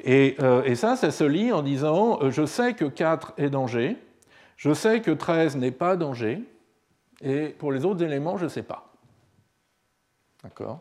[0.00, 3.96] Et, et, ça, ça se lit en disant, je sais que 4 est danger,
[4.56, 6.42] je sais que 13 n'est pas danger,
[7.20, 8.92] et pour les autres éléments, je ne sais pas.
[10.42, 10.80] D'accord?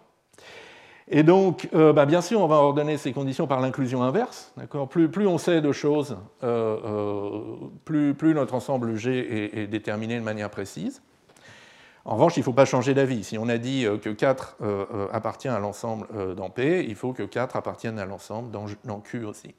[1.10, 4.54] Et donc, euh, bah, bien sûr, on va ordonner ces conditions par l'inclusion inverse.
[4.90, 10.24] Plus, plus, on sait de choses, euh, euh, plus, notre ensemble G est, déterminé de
[10.24, 11.02] manière précise.
[12.06, 13.24] En revanche, il ne faut pas changer d'avis.
[13.24, 14.58] Si on a dit que 4
[15.14, 19.56] appartient à l'ensemble dans P, il faut que 4 appartienne à l'ensemble dans Q aussi.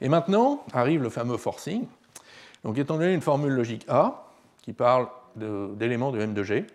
[0.00, 1.86] Et maintenant arrive le fameux forcing.
[2.62, 4.28] Donc, étant donné une formule logique A
[4.62, 6.66] qui parle d'éléments de, M de G,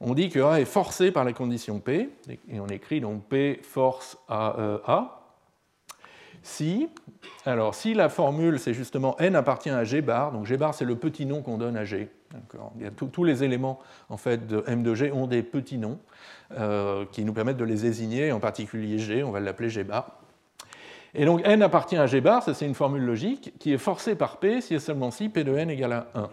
[0.00, 2.10] on dit que A est forcé par la condition P,
[2.48, 5.22] et on écrit donc P force A, e, A.
[6.42, 6.88] Si,
[7.44, 10.84] alors si la formule c'est justement n appartient à G bar, donc G bar c'est
[10.84, 12.08] le petit nom qu'on donne à G.
[13.12, 15.98] tous les éléments en fait de M de G ont des petits noms
[16.52, 20.20] euh, qui nous permettent de les désigner, en particulier G, on va l'appeler G bar.
[21.14, 24.14] Et donc n appartient à G bar, ça c'est une formule logique, qui est forcée
[24.14, 26.30] par P si et seulement si P de n égale à 1.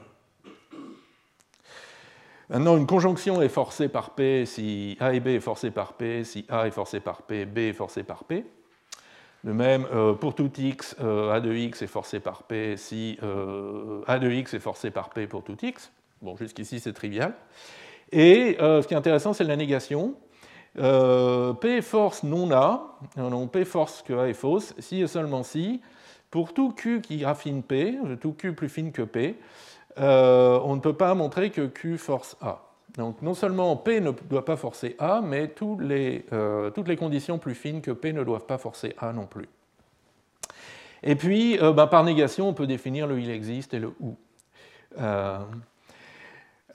[2.49, 6.23] Maintenant, une conjonction est forcée par P si A et B est forcé par P,
[6.23, 8.45] si A est forcé par P, B est forcé par P.
[9.43, 13.17] De même, euh, pour tout x, euh, A de x est forcé par P si
[13.23, 15.91] euh, A de x est forcé par P pour tout x.
[16.21, 17.33] Bon, jusqu'ici, c'est trivial.
[18.11, 20.15] Et ce qui est intéressant, c'est la négation.
[20.75, 25.81] P force non A, non, P force que A est fausse, si et seulement si,
[26.29, 29.35] pour tout Q qui raffine P, tout Q plus fine que P,
[29.99, 32.61] euh, on ne peut pas montrer que Q force A.
[32.97, 37.55] Donc non seulement P ne doit pas forcer A, mais euh, toutes les conditions plus
[37.55, 39.49] fines que P ne doivent pas forcer A non plus.
[41.01, 44.15] Et puis, euh, bah, par négation, on peut définir le il existe et le ou.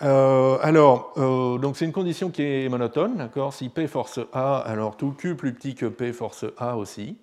[0.00, 3.52] alors, donc c'est une condition qui est monotone, d'accord?
[3.52, 7.16] Si P force A, alors tout Q plus petit que P force A aussi.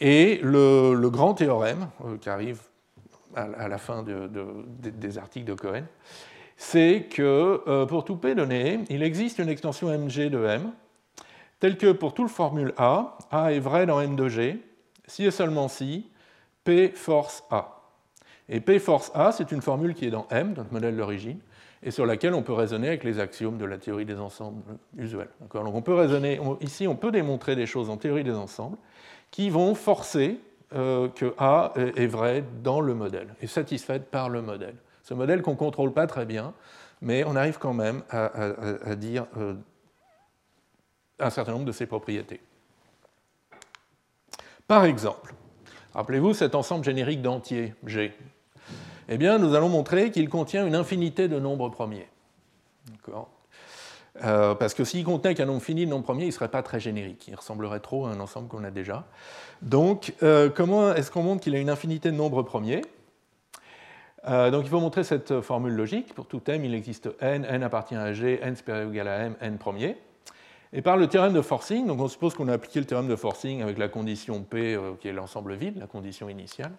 [0.00, 1.88] Et le, le grand théorème,
[2.20, 2.60] qui arrive
[3.34, 5.84] à, la fin des articles de Cohen,
[6.56, 10.72] c'est que euh, pour tout P donné, il existe une extension Mg de M,
[11.60, 14.60] telle que pour toute formule A, A est vrai dans M de G,
[15.06, 16.10] si et seulement si
[16.64, 17.80] P force A.
[18.48, 21.38] Et P force A, c'est une formule qui est dans M, notre modèle d'origine,
[21.82, 24.62] et sur laquelle on peut raisonner avec les axiomes de la théorie des ensembles
[24.96, 25.30] usuels.
[25.40, 28.78] Donc on peut raisonner, ici on peut démontrer des choses en théorie des ensembles
[29.30, 30.40] qui vont forcer
[30.74, 34.74] euh, que A est vrai dans le modèle, est satisfaite par le modèle.
[35.02, 36.52] Ce modèle qu'on ne contrôle pas très bien,
[37.00, 39.54] mais on arrive quand même à, dire euh,
[41.18, 42.40] un certain nombre de ses propriétés.
[44.66, 45.34] Par exemple,
[45.94, 48.12] rappelez-vous cet ensemble générique d'entiers G.
[49.08, 52.08] Eh bien, nous allons montrer qu'il contient une infinité de nombres premiers.
[52.90, 53.30] D'accord?
[54.24, 56.62] Euh, parce que s'il contenait qu'un nombre fini de nombres premiers, il ne serait pas
[56.62, 57.28] très générique.
[57.28, 59.04] Il ressemblerait trop à un ensemble qu'on a déjà.
[59.62, 62.82] Donc, euh, comment est-ce qu'on montre qu'il a une infinité de nombres premiers?
[64.28, 66.14] Euh, Donc, il faut montrer cette formule logique.
[66.14, 69.18] Pour tout m, il existe n, n appartient à g, n supérieur ou égal à
[69.18, 69.96] m, n premier.
[70.72, 73.16] Et par le théorème de forcing, donc on suppose qu'on a appliqué le théorème de
[73.16, 76.72] forcing avec la condition P, qui est l'ensemble vide, la condition initiale.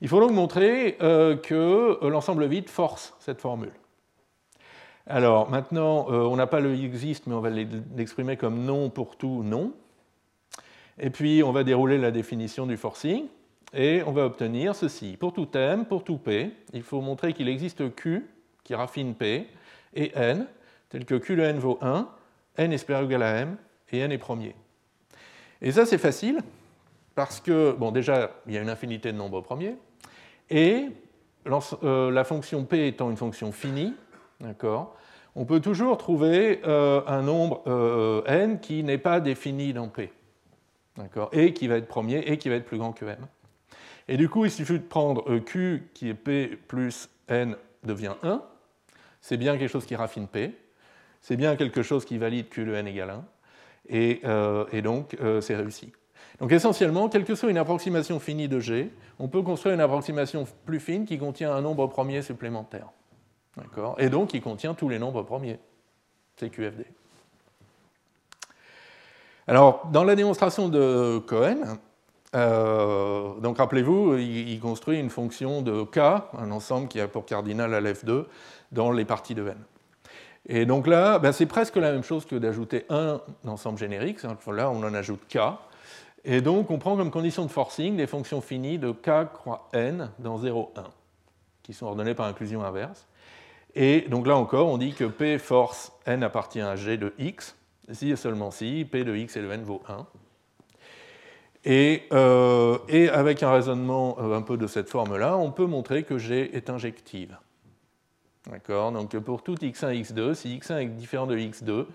[0.00, 3.70] Il faut donc montrer que l'ensemble vide force cette formule.
[5.06, 9.16] Alors maintenant, euh, on n'a pas le existe, mais on va l'exprimer comme non pour
[9.16, 9.72] tout non.
[10.98, 13.26] Et puis on va dérouler la définition du forcing,
[13.74, 15.16] et on va obtenir ceci.
[15.18, 18.24] Pour tout m, pour tout p, il faut montrer qu'il existe q
[18.62, 19.46] qui raffine p,
[19.94, 20.46] et n,
[20.88, 22.08] tel que q de n vaut 1,
[22.56, 23.56] n est supérieur égal à m,
[23.92, 24.54] et n est premier.
[25.60, 26.38] Et ça c'est facile,
[27.14, 29.76] parce que, bon déjà, il y a une infinité de nombres premiers,
[30.48, 30.86] et
[31.82, 33.92] euh, la fonction p étant une fonction finie,
[35.36, 40.12] On peut toujours trouver euh, un nombre euh, n qui n'est pas défini dans P.
[41.32, 43.16] Et qui va être premier et qui va être plus grand que m.
[44.06, 48.14] Et du coup, il suffit de prendre euh, Q qui est P plus n devient
[48.22, 48.42] 1.
[49.20, 50.56] C'est bien quelque chose qui raffine P.
[51.20, 53.24] C'est bien quelque chose qui valide Q de n égale 1.
[53.88, 54.22] Et,
[54.72, 55.92] et donc, c'est réussi.
[56.38, 60.46] Donc essentiellement, quelle que soit une approximation finie de G, on peut construire une approximation
[60.64, 62.88] plus fine qui contient un nombre premier supplémentaire.
[63.98, 65.58] Et donc, il contient tous les nombres premiers.
[66.36, 66.84] C'est QFD.
[69.46, 71.78] Alors, dans la démonstration de Cohen,
[72.34, 77.72] euh, donc rappelez-vous, il, construit une fonction de K, un ensemble qui a pour cardinal
[77.72, 78.24] Lf2,
[78.72, 79.58] dans les parties de N.
[80.46, 84.22] Et donc là, ben, c'est presque la même chose que d'ajouter un ensemble générique.
[84.22, 85.38] Là, on en ajoute K.
[86.24, 90.10] Et donc, on prend comme condition de forcing des fonctions finies de k croix n
[90.18, 90.84] dans 0, 1,
[91.62, 93.06] qui sont ordonnées par inclusion inverse.
[93.74, 97.56] Et donc là encore, on dit que P force n appartient à G de x,
[97.90, 100.06] si et seulement si P de x et n vaut 1.
[101.66, 106.18] Euh, et, avec un raisonnement euh, un peu de cette forme-là, on peut montrer que
[106.18, 107.36] G est injective.
[108.50, 108.92] D'accord?
[108.92, 111.86] Donc pour tout x1 x2, si x1 est différent de x2,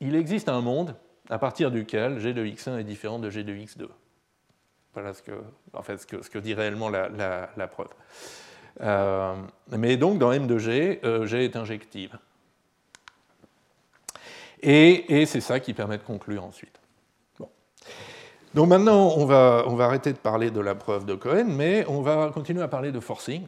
[0.00, 0.94] il existe un monde
[1.30, 3.88] à partir duquel g de x1 est différent de g de x2.
[4.92, 5.32] Voilà ce que,
[5.72, 7.88] en fait, ce que, dit réellement la, preuve.
[8.80, 9.34] Euh,
[9.70, 12.18] mais donc dans M de G, G est injective.
[14.62, 16.80] Et, et c'est ça qui permet de conclure ensuite.
[18.54, 21.84] Donc maintenant, on va, on va, arrêter de parler de la preuve de Cohen, mais
[21.88, 23.46] on va continuer à parler de forcing.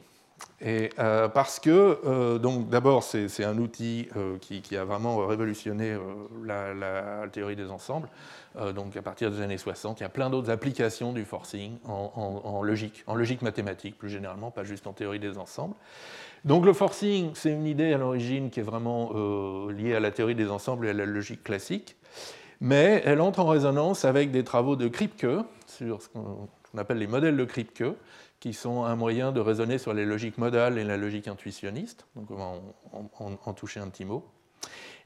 [0.63, 5.97] Et, euh, parce que, euh, donc d'abord, c'est un outil euh, qui, a vraiment révolutionné
[6.45, 8.09] la, théorie des ensembles.
[8.75, 12.63] donc à partir des années 60, il y a plein d'autres applications du forcing en,
[12.63, 15.75] logique, en logique mathématique plus généralement, pas juste en théorie des ensembles.
[16.45, 19.13] Donc le forcing, c'est une idée à l'origine qui est vraiment
[19.69, 21.97] liée à la théorie des ensembles et à la logique classique
[22.61, 25.27] mais elle entre en résonance avec des travaux de Kripke
[25.67, 27.85] sur ce qu'on appelle les modèles de Kripke,
[28.41, 32.07] qui sont un moyen de raisonner sur les logiques modales et la logique intuitionniste.
[32.15, 34.25] Donc on va en, toucher un petit mot.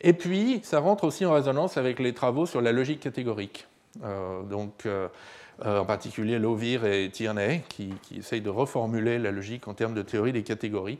[0.01, 3.67] Et puis, ça rentre aussi en résonance avec les travaux sur la logique catégorique.
[4.03, 4.87] Euh, donc,
[5.67, 10.03] euh, en particulier Lovir et Tierney, qui, essayent de reformuler la logique en termes de
[10.03, 10.99] théorie des catégories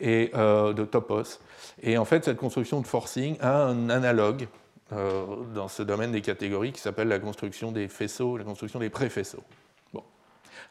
[0.00, 1.40] et euh, de topos.
[1.82, 4.48] Et en fait, cette construction de forcing a un analogue
[4.92, 5.24] euh,
[5.54, 9.44] dans ce domaine des catégories qui s'appelle la construction des faisceaux, la construction des préfaisceaux.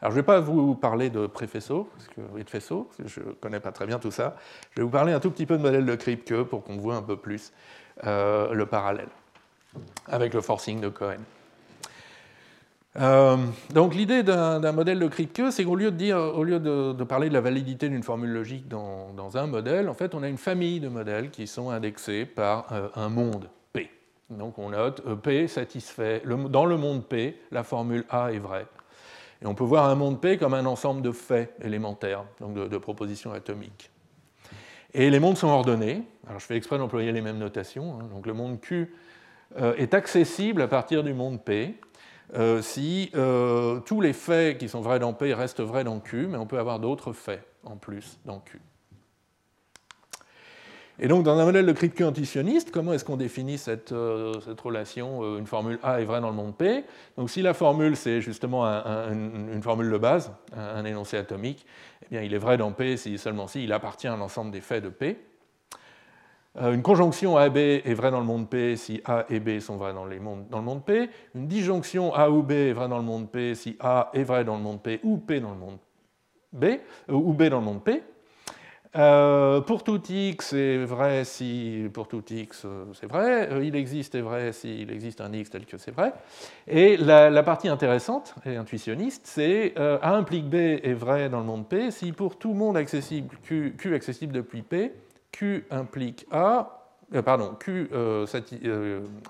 [0.04, 1.88] Alors je ne vais pas vous parler de préfaisceaux
[2.36, 4.36] et de faisceaux, parce que je ne connais pas très bien tout ça.
[4.72, 6.96] Je vais vous parler un tout petit peu de modèle de Kripke pour qu'on voit
[6.96, 7.54] un peu plus
[8.06, 9.08] euh, le parallèle
[10.06, 11.16] avec le forcing de Cohen.
[12.96, 13.38] Euh,
[13.72, 17.30] donc l'idée d'un modèle de Kripke, c'est qu'au lieu, de, dire, au lieu de, parler
[17.30, 20.80] de la validité d'une formule logique dans, un modèle, en fait on a une famille
[20.80, 23.48] de modèles qui sont indexés par un monde.
[24.28, 28.66] Donc on note P satisfait, dans le monde P, la formule A est vraie.
[29.44, 33.32] On peut voir un monde P comme un ensemble de faits élémentaires, donc de, propositions
[33.32, 33.90] atomiques.
[34.94, 36.02] Et les mondes sont ordonnés.
[36.26, 37.98] Alors je fais exprès d'employer les mêmes notations.
[38.00, 38.08] Hein.
[38.12, 38.94] Donc le monde Q
[39.58, 41.74] euh, est accessible à partir du monde P
[42.34, 46.26] euh, si euh, tous les faits qui sont vrais dans P restent vrais dans Q,
[46.26, 48.60] mais on peut avoir d'autres faits en plus dans Q.
[51.00, 55.24] Et donc, dans un modèle de Kripke antitionniste, comment est-ce qu'on définit cette, euh, relation
[55.24, 56.84] euh, Une formule A est vraie dans le monde P?
[57.16, 61.66] Donc, si la formule, c'est justement une formule de base, un, énoncé atomique,
[62.04, 64.60] eh bien, il est vrai dans P si seulement si il appartient à l'ensemble des
[64.60, 65.18] faits de P.
[66.56, 69.76] Euh, une conjonction A-B est vraie dans le monde P si A et B sont
[69.76, 71.10] vrais dans, dans, le monde P.
[71.34, 74.44] Une disjonction A ou B est vraie dans le monde P si A est vrai
[74.44, 75.78] dans le monde P ou P dans le monde
[76.52, 76.66] B,
[77.08, 78.04] ou B dans le monde P.
[78.96, 83.50] Euh, pour tout x, c'est vrai si pour tout x euh, c'est vrai.
[83.50, 86.12] Euh, il existe est vrai s'il existe un x tel que c'est vrai.
[86.68, 91.68] Et la, partie intéressante et intuitionniste, c'est A implique B est vrai dans le monde
[91.68, 94.92] P si pour tout monde accessible Q, Q accessible depuis P,
[95.32, 96.84] Q implique A,
[97.24, 97.90] pardon, Q,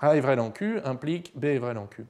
[0.01, 2.05] A est vrai dans Q implique B est vrai dans Q.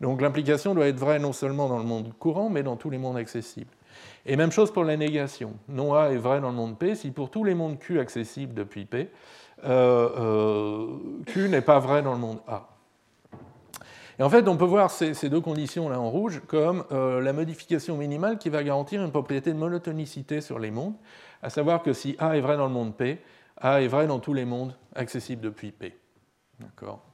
[0.00, 2.98] Donc l'implication doit être vraie non seulement dans le monde courant, mais dans tous les
[2.98, 3.75] mondes accessibles.
[4.28, 5.54] Et même chose pour la négation.
[5.68, 8.54] Non A est vrai dans le monde P si pour tous les mondes Q accessibles
[8.54, 9.08] depuis P,
[9.64, 10.86] euh, euh,
[11.26, 12.68] Q n'est pas vrai dans le monde A.
[14.18, 17.96] Et en fait, on peut voir ces, deux conditions-là en rouge comme euh, la modification
[17.96, 20.94] minimale qui va garantir une propriété de monotonicité sur les mondes,
[21.42, 23.20] à savoir que si A est vrai dans le monde P,
[23.58, 25.96] A est vrai dans tous les mondes accessibles depuis P.
[26.58, 27.05] D'accord?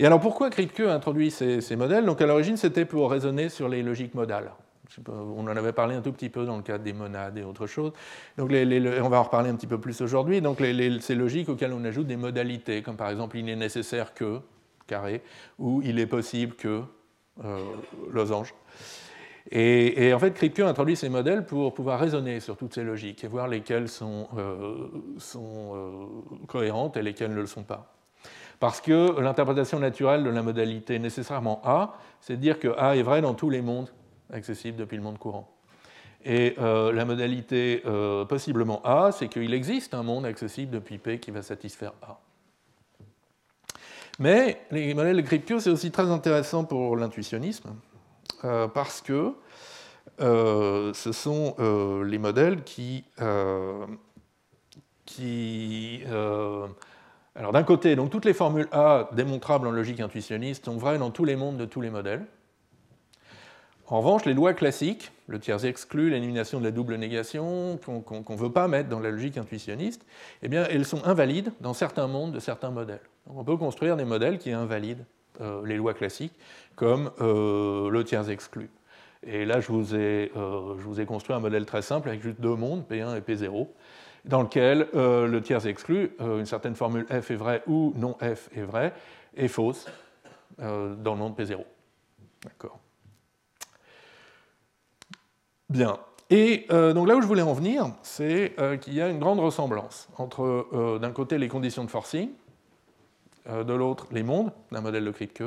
[0.00, 2.06] Et alors pourquoi Kripke introduit ces, modèles?
[2.06, 4.50] Donc à l'origine, c'était pour raisonner sur les logiques modales.
[5.06, 7.66] On en avait parlé un tout petit peu dans le cadre des monades et autre
[7.66, 7.92] chose.
[8.38, 10.40] Donc on va en reparler un petit peu plus aujourd'hui.
[10.40, 10.58] Donc
[11.00, 14.40] ces logiques auxquelles on ajoute des modalités, comme par exemple il n'est nécessaire que
[14.86, 15.20] carré
[15.58, 16.82] ou il est possible que
[17.44, 17.58] euh,
[18.10, 18.54] losange.
[19.52, 23.26] Et, en fait, Kripke introduit ces modèles pour pouvoir raisonner sur toutes ces logiques et
[23.26, 24.88] voir lesquelles sont, euh,
[25.36, 26.06] euh,
[26.46, 27.99] cohérentes et lesquelles ne le sont pas.
[28.60, 33.02] Parce que l'interprétation naturelle de la modalité nécessairement A, c'est de dire que A est
[33.02, 33.88] vrai dans tous les mondes
[34.30, 35.50] accessibles depuis le monde courant.
[36.26, 41.18] Et euh, la modalité euh, possiblement A, c'est qu'il existe un monde accessible depuis P
[41.18, 42.20] qui va satisfaire A.
[44.18, 47.70] Mais les modèles de Kripke, c'est aussi très intéressant pour l'intuitionnisme,
[48.44, 49.32] euh, parce que
[50.18, 51.56] ce sont
[52.04, 53.04] les modèles qui,
[55.06, 56.02] qui
[57.36, 61.10] Alors d'un côté, donc toutes les formules A démontrables en logique intuitionniste sont vraies dans
[61.10, 62.26] tous les mondes de tous les modèles.
[63.86, 68.36] En revanche, les lois classiques, le tiers exclu, l'élimination de la double négation, qu'on ne
[68.36, 70.06] veut pas mettre dans la logique intuitionniste,
[70.42, 73.00] eh bien, elles sont invalides dans certains mondes de certains modèles.
[73.26, 75.04] on peut construire des modèles qui invalident
[75.40, 76.34] euh, les lois classiques,
[76.76, 78.70] comme euh, le tiers exclu.
[79.26, 82.22] Et là, je vous, ai, euh, je vous, ai, construit un modèle très simple avec
[82.22, 83.66] juste deux mondes, P1 et P0,
[84.24, 88.62] dans lequel le tiers exclu, une certaine formule f est vraie ou non f est
[88.62, 88.92] vraie,
[89.36, 89.86] est fausse
[90.58, 91.64] dans le monde P0.
[92.44, 92.78] D'accord
[95.70, 95.98] Bien.
[96.30, 99.18] Et euh, donc là où je voulais en venir, c'est euh, qu'il y a une
[99.18, 102.30] grande ressemblance entre, euh, d'un côté, les conditions de forcing,
[103.48, 105.42] de l'autre, les mondes, d'un modèle de Kripke,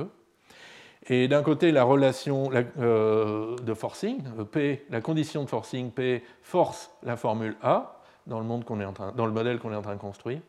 [1.08, 4.22] et d'un côté, la relation de forcing,
[4.52, 8.86] P, la condition de forcing P force la formule A dans le, monde qu'on est
[8.86, 10.40] en train, dans le modèle qu'on est en train de construire,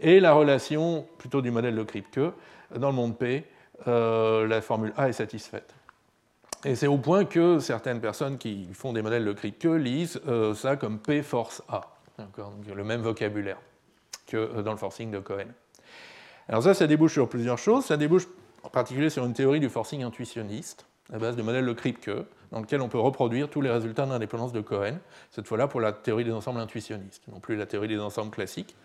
[0.00, 2.20] et la relation plutôt du modèle de Kripke,
[2.74, 3.44] dans le monde P,
[3.86, 5.74] la formule A est satisfaite.
[6.64, 10.54] Et c'est au point que certaines personnes qui font des modèles de Kripke lisent euh,
[10.54, 11.82] ça comme P force A,
[12.18, 12.36] donc
[12.74, 13.58] le même vocabulaire
[14.26, 15.46] que euh, dans le forcing de Cohen.
[16.48, 17.84] Alors ça, ça débouche sur plusieurs choses.
[17.84, 18.26] Ça débouche
[18.64, 22.10] en particulier sur une théorie du forcing intuitionniste, à base de modèles de Kripke,
[22.52, 24.98] dans lequel on peut reproduire tous les résultats d'indépendance de Cohen,
[25.30, 28.76] cette fois-là pour la théorie des ensembles intuitionnistes, non plus la théorie des ensembles classiques.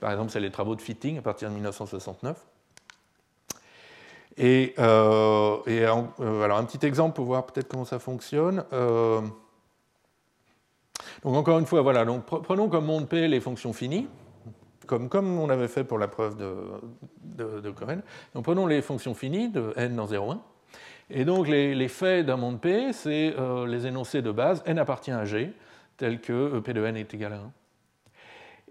[0.00, 2.36] Par exemple, c'est les travaux de Fitting à partir de 1969.
[4.38, 8.64] Et, euh, euh, alors un petit exemple pour voir peut-être comment ça fonctionne.
[8.72, 9.20] Euh,
[11.22, 14.08] donc encore une fois, voilà, donc prenons comme monde P les fonctions finies,
[14.86, 18.00] comme, on avait fait pour la preuve de, de, Cohen.
[18.34, 20.38] Donc prenons les fonctions finies de n dans 0,1.
[21.10, 23.34] Et donc les, faits d'un monde P, c'est
[23.66, 25.52] les énoncés de base n appartient à G,
[25.96, 27.52] tel que P de n est égal à 1.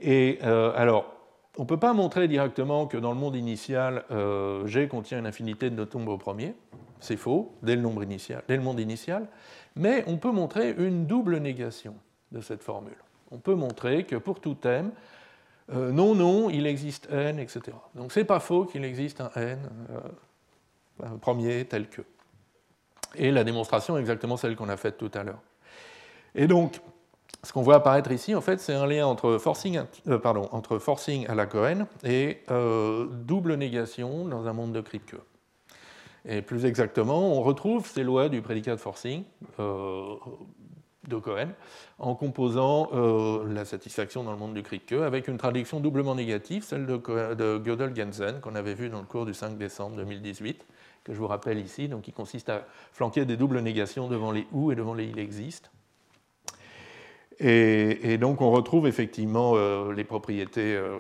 [0.02, 1.22] Et alors,
[1.58, 5.26] on ne peut pas montrer directement que dans le monde initial, euh, G contient une
[5.26, 6.56] infinité de nombres au premier.
[7.00, 8.04] C'est faux, dès le, monde
[8.80, 9.28] initial.
[9.76, 11.96] Mais on peut montrer une double négation
[12.32, 12.98] de cette formule.
[13.32, 14.92] On peut montrer que pour tout m,
[15.74, 17.76] euh, non, non, il existe n, etc.
[17.96, 19.60] Donc c'est pas faux qu'il existe un n
[19.90, 20.00] euh,
[21.04, 22.02] un premier tel que.
[23.16, 25.42] Et la démonstration est exactement celle qu'on a faite tout à l'heure.
[26.36, 26.80] Et donc,
[27.44, 30.78] ce qu'on voit apparaître ici, en fait, c'est un lien entre forcing, euh, pardon, entre
[30.78, 35.16] forcing à la Cohen et euh, double négation dans un monde de Kripke.
[36.26, 39.24] Et plus exactement, on retrouve ces lois du prédicat de forcing
[39.60, 40.14] euh,
[41.08, 41.48] de Cohen
[41.98, 42.92] en composant
[43.48, 46.98] la satisfaction dans le monde du Kripke avec une traduction doublement négative, celle de,
[47.34, 50.64] de Gödel-Gensen qu'on avait vue dans le cours du 5 décembre 2018,
[51.04, 54.48] que je vous rappelle ici, donc qui consiste à flanquer des doubles négations devant les
[54.52, 55.72] ou et devant les il existe
[57.44, 60.98] et, donc on retrouve effectivement euh, les propriétés euh,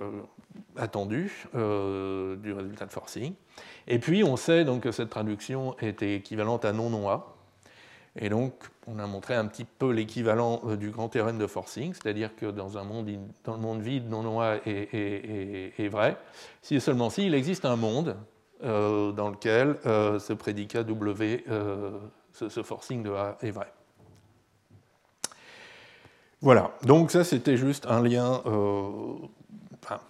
[0.75, 3.33] attendues euh, du résultat de forcing.
[3.87, 7.27] Et puis on sait donc que cette traduction est équivalente à non-non-A.
[8.19, 8.53] Et donc
[8.87, 12.77] on a montré un petit peu l'équivalent du grand théorème de forcing, c'est-à-dire que dans,
[12.77, 16.17] un monde, le monde vide, non-non-A est, vrai,
[16.61, 18.17] si et seulement si il existe un monde
[18.61, 21.43] dans lequel ce prédicat W,
[22.33, 23.71] ce forcing de A est vrai.
[26.43, 29.13] Voilà, donc ça c'était juste un lien, euh,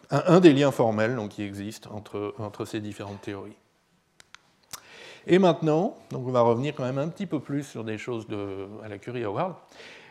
[0.10, 3.58] un, des liens formels qui existent entre, ces différentes théories.
[5.28, 8.68] Et maintenant, on va revenir quand même un petit peu plus sur des choses de,
[8.82, 9.56] à la Curie Howard.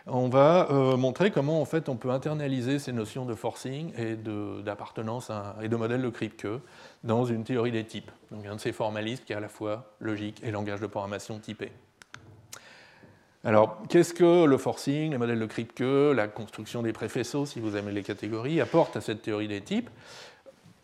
[0.07, 4.17] On va euh, montrer comment en fait on peut internaliser ces notions de forcing et
[4.17, 5.31] d'appartenance
[5.61, 6.47] et de modèle de Kripke
[7.05, 9.93] dans une théorie des types, donc un de ces formalismes qui est à la fois
[10.01, 11.71] logique et langage de programmation typé.
[13.43, 15.81] Alors, qu'est-ce que le forcing, les modèles de Kripke,
[16.15, 19.89] la construction des préfaisceaux, si vous aimez les catégories, apportent à cette théorie des types?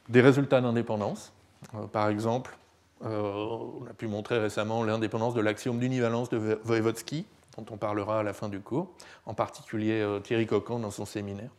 [0.09, 1.35] Des résultats d'indépendance.
[1.75, 2.57] Euh, par exemple,
[3.05, 8.21] euh, on a pu montrer récemment l'indépendance de l'axiome d'univalence de Voevodsky, dont on parlera
[8.21, 8.93] à la fin du cours,
[9.25, 11.51] en particulier euh, Thierry Coquan dans son séminaire.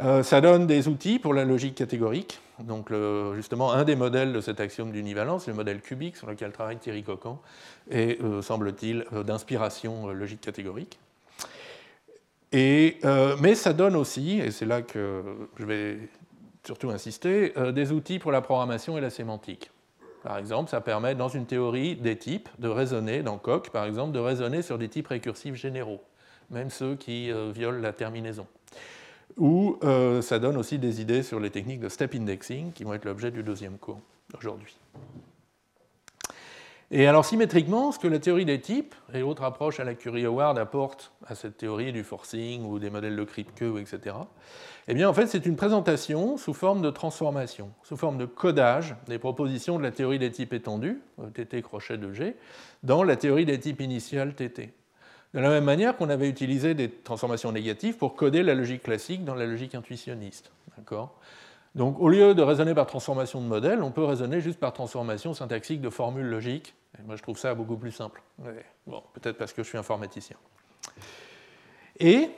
[0.00, 2.40] Euh, ça donne des outils pour la logique catégorique.
[2.60, 2.92] Donc,
[3.34, 7.02] justement, un des modèles de cet axiome d'univalence, le modèle cubique sur lequel travaille Thierry
[7.02, 7.40] Coquan,
[7.90, 10.98] est, euh, semble-t-il, d'inspiration logique catégorique.
[12.52, 15.22] Mais ça donne aussi, et c'est là que
[15.58, 15.98] je vais
[16.64, 19.70] surtout insister, des outils pour la programmation et la sémantique.
[20.22, 24.12] Par exemple, ça permet, dans une théorie des types, de raisonner, dans Coq, par exemple,
[24.12, 26.02] de raisonner sur des types récursifs généraux,
[26.50, 28.46] même ceux qui violent la terminaison
[29.36, 32.94] ou euh, ça donne aussi des idées sur les techniques de step indexing qui vont
[32.94, 34.00] être l'objet du deuxième cours
[34.36, 34.76] aujourd'hui.
[36.92, 40.58] Et alors symétriquement, ce que la théorie des types et autres approches à la Curie-Howard
[40.58, 44.16] apportent à cette théorie du forcing ou des modèles de Kripke, etc.,
[44.88, 48.96] eh bien en fait c'est une présentation sous forme de transformation, sous forme de codage
[49.06, 51.00] des propositions de la théorie des types étendus,
[51.32, 52.34] TT crochet de G,
[52.82, 54.72] dans la théorie des types initiales TT.
[55.32, 59.24] De la même manière qu'on avait utilisé des transformations négatives pour coder la logique classique
[59.24, 60.50] dans la logique intuitionniste.
[61.76, 65.34] Donc au lieu de raisonner par transformation de modèle, on peut raisonner juste par transformation
[65.34, 66.74] syntaxique de formules logiques.
[66.98, 68.22] Et moi je trouve ça beaucoup plus simple.
[68.86, 70.36] Bon, peut-être parce que je suis informaticien.
[71.98, 72.30] Et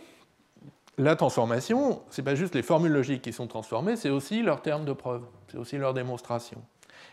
[0.99, 4.63] la transformation, ce n'est pas juste les formules logiques qui sont transformées, c'est aussi leurs
[4.63, 6.63] termes de preuve, c'est aussi leur démonstration.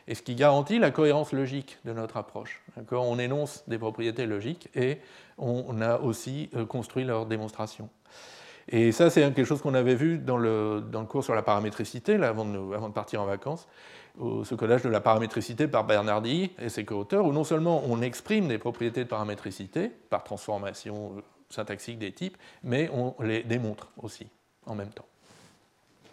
[0.07, 2.61] Et ce qui garantit la cohérence logique de notre approche.
[2.91, 4.99] On énonce des propriétés logiques et
[5.37, 7.89] on a aussi euh, construit leur démonstration.
[8.71, 11.41] Et ça, c'est quelque chose qu'on avait vu dans le, dans le, cours sur la
[11.41, 13.67] paramétricité, là, avant, de, avant, de, partir en vacances,
[14.17, 18.47] ce codage de la paramétricité par Bernardi et ses co-auteurs, où non seulement on exprime
[18.47, 24.27] des propriétés de paramétricité par transformation euh, syntaxique des types, mais on les démontre aussi
[24.65, 25.05] en même temps.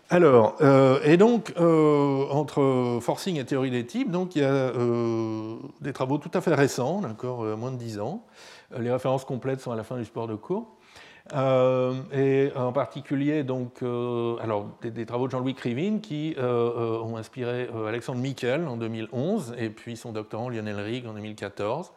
[0.09, 4.72] Alors, euh, et donc, euh, entre forcing et théorie des types, donc, il y a
[5.80, 8.24] des travaux tout à fait récents, d'accord, moins de 10 ans.
[8.78, 10.76] Les références complètes sont à la fin du sport de cours.
[11.33, 18.66] Et en particulier, donc, alors, des, travaux de Jean-Louis Krivine qui ont inspiré Alexandre Miquel
[18.68, 21.93] en 2011 et puis son doctorant Lionel Rigg en 2014.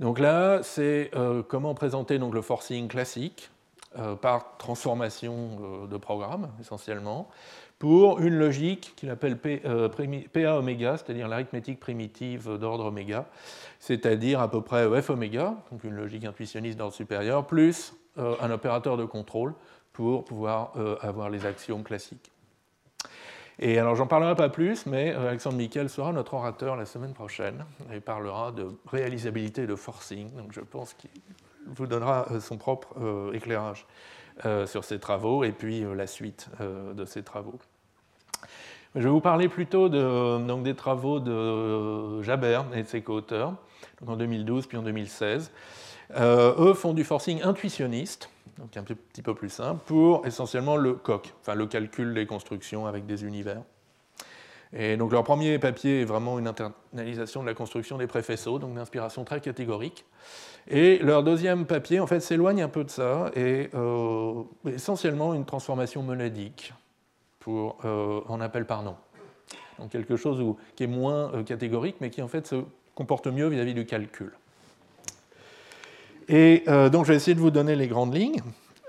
[0.00, 1.10] Donc là, c'est
[1.48, 3.50] comment présenter donc, le forcing classique,
[3.98, 7.30] euh, par transformation euh, de programme, essentiellement,
[7.78, 13.26] pour une logique qu'il appelle euh, PA oméga, c'est-à-dire l'arithmétique primitive d'ordre oméga,
[13.78, 18.96] c'est-à-dire à peu près f oméga, donc une logique intuitionniste d'ordre supérieur, plus un opérateur
[18.96, 19.54] de contrôle
[19.92, 22.30] pour pouvoir avoir les axiomes classiques.
[23.58, 27.64] Et alors j'en parlerai pas plus, mais Alexandre Miquel sera notre orateur la semaine prochaine
[27.92, 30.30] et parlera de réalisabilité de forcing.
[30.36, 31.10] Donc je pense qu'il
[31.66, 33.86] vous donnera euh, son propre euh, éclairage
[34.44, 37.58] euh, sur ces travaux et puis la suite de ces travaux.
[38.94, 43.54] Je vais vous parler plutôt de, donc, des travaux de Jabert et de ses co-auteurs,
[44.06, 45.50] en 2012 puis en 2016.
[46.14, 51.34] Eux font du forcing intuitionniste, donc un petit peu plus simple, pour essentiellement le COC,
[51.40, 53.62] enfin le calcul des constructions avec des univers.
[54.72, 58.74] Et donc leur premier papier est vraiment une internalisation de la construction des préfaisceaux, donc
[58.74, 60.04] d'inspiration très catégorique.
[60.68, 65.44] Et leur deuxième papier, en fait, s'éloigne un peu de ça et euh, essentiellement une
[65.44, 66.74] transformation monadique
[67.38, 68.96] pour, euh, en appel par nom.
[69.78, 70.42] Donc quelque chose
[70.74, 72.56] qui est moins euh, catégorique, mais qui en fait se
[72.94, 74.32] comporte mieux vis-à-vis du calcul.
[76.28, 78.42] Et donc je vais essayer de vous donner les grandes lignes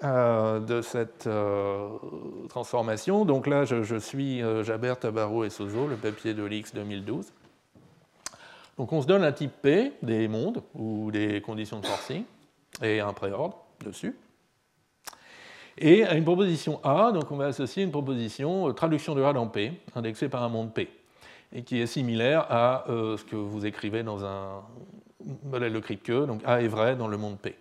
[0.04, 1.30] de cette
[2.50, 3.26] transformation.
[3.26, 7.32] Donc là, je, suis Jabert, Tabarot et Sozo, le papier de l'X 2012.
[8.78, 12.24] Donc on se donne un type P des mondes ou des conditions de forcing
[12.82, 14.16] et un préordre dessus.
[15.80, 19.34] Et à une proposition A, donc on va associer une proposition euh, traduction de A
[19.34, 20.90] dans P, indexée par un monde P,
[21.54, 24.64] et qui est similaire à euh, ce que vous écrivez dans un
[25.44, 27.56] modèle de donc A est vrai dans le monde P.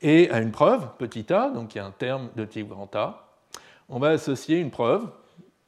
[0.00, 3.28] Et à une preuve, petit a, donc qui est un terme de type grand A,
[3.88, 5.08] on va associer une preuve,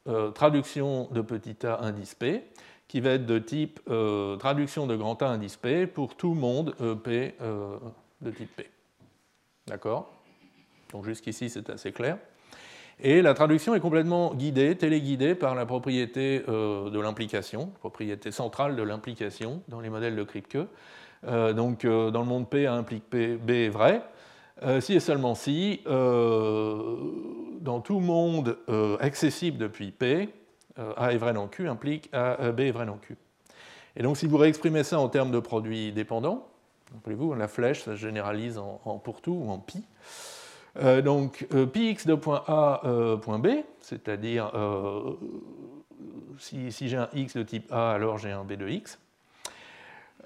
[0.07, 2.43] euh, traduction de petit a indice P,
[2.87, 6.75] qui va être de type euh, traduction de grand A indice P pour tout monde
[6.79, 7.77] EP euh,
[8.21, 8.69] de type P.
[9.67, 10.11] D'accord?
[10.91, 12.17] Donc jusqu'ici c'est assez clair.
[13.01, 18.75] Et la traduction est complètement guidée, téléguidée par la propriété euh, de l'implication, propriété centrale
[18.75, 20.59] de l'implication dans les modèles de Kripke.
[21.23, 24.01] donc dans le monde P, A implique P, B est vrai.
[24.79, 28.57] si et seulement si, dans tout monde
[28.99, 30.29] accessible depuis P,
[30.79, 33.17] euh, A est vrai dans Q implique A, B est vrai dans Q.
[33.95, 36.47] Et donc si vous réexprimez ça en termes de produits dépendants,
[36.93, 39.83] rappelez-vous, la flèche, ça se généralise en, pour tout ou en pi.
[40.79, 42.81] Euh, donc euh, px de point A,
[43.21, 43.47] point B,
[43.81, 44.51] c'est-à-dire
[46.39, 48.99] si, j'ai un x de type A, alors j'ai un b de x.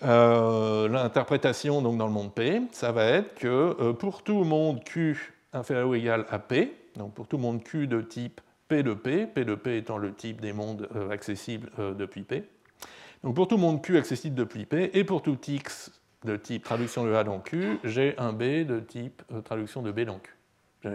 [0.01, 5.95] L'interprétation dans le monde P, ça va être que pour tout monde Q inférieur ou
[5.95, 9.55] égal à P, donc pour tout monde Q de type P de P, P de
[9.55, 12.43] P étant le type des mondes euh, accessibles euh, depuis P.
[13.23, 15.91] Donc pour tout monde Q accessible depuis P, et pour tout X
[16.23, 19.91] de type traduction de A dans Q, j'ai un B de type euh, traduction de
[19.91, 20.34] B dans Q.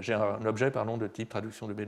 [0.01, 1.83] J'ai un objet pardon, de type traduction de B.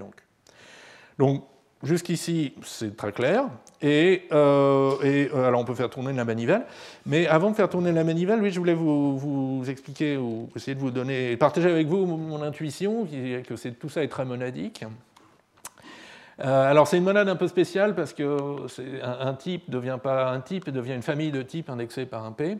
[1.18, 1.44] Donc
[1.82, 3.44] jusqu'ici, c'est très clair.
[3.80, 6.64] Et, alors on peut faire tourner la manivelle.
[7.06, 10.80] Mais avant de faire tourner la manivelle, oui, je voulais vous, expliquer ou essayer de
[10.80, 14.84] vous donner, partager avec vous mon intuition, que tout ça est très monadique.
[16.38, 18.36] alors c'est une monade un peu spéciale parce que
[19.02, 22.58] un, type devient pas un type, devient une famille de types indexés par un P.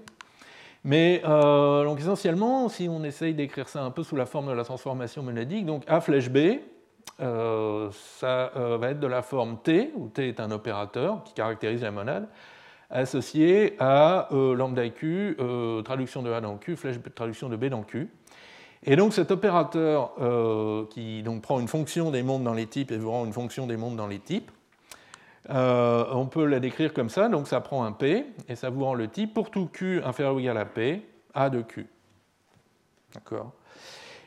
[0.84, 4.64] Mais donc essentiellement, si on essaye d'écrire ça un peu sous la forme de la
[4.64, 6.58] transformation monadique, donc A flèche B,
[7.18, 11.92] ça va être de la forme T, où T est un opérateur qui caractérise la
[11.92, 12.28] monade,
[12.92, 17.64] associé à euh, lambda Q, euh, traduction de A dans Q, flèche traduction de B
[17.66, 18.08] dans Q.
[18.84, 22.92] Et donc cet opérateur euh, qui donc, prend une fonction des mondes dans les types
[22.92, 24.50] et vous rend une fonction des mondes dans les types,
[25.48, 28.94] on peut la décrire comme ça, donc ça prend un P et ça vous rend
[28.94, 31.02] le type pour tout Q inférieur ou égal à P,
[31.34, 31.86] A de Q.
[33.14, 33.52] D'accord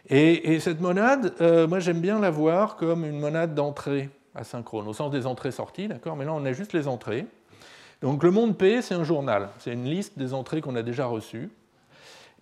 [0.07, 1.34] et, et, cette monade,
[1.68, 6.16] moi j'aime bien la voir comme une monade d'entrée asynchrone, au sens des entrées-sorties, d'accord
[6.16, 7.26] Mais là on a juste les entrées.
[8.01, 11.05] Donc le monde P, c'est un journal, c'est une liste des entrées qu'on a déjà
[11.05, 11.49] reçues.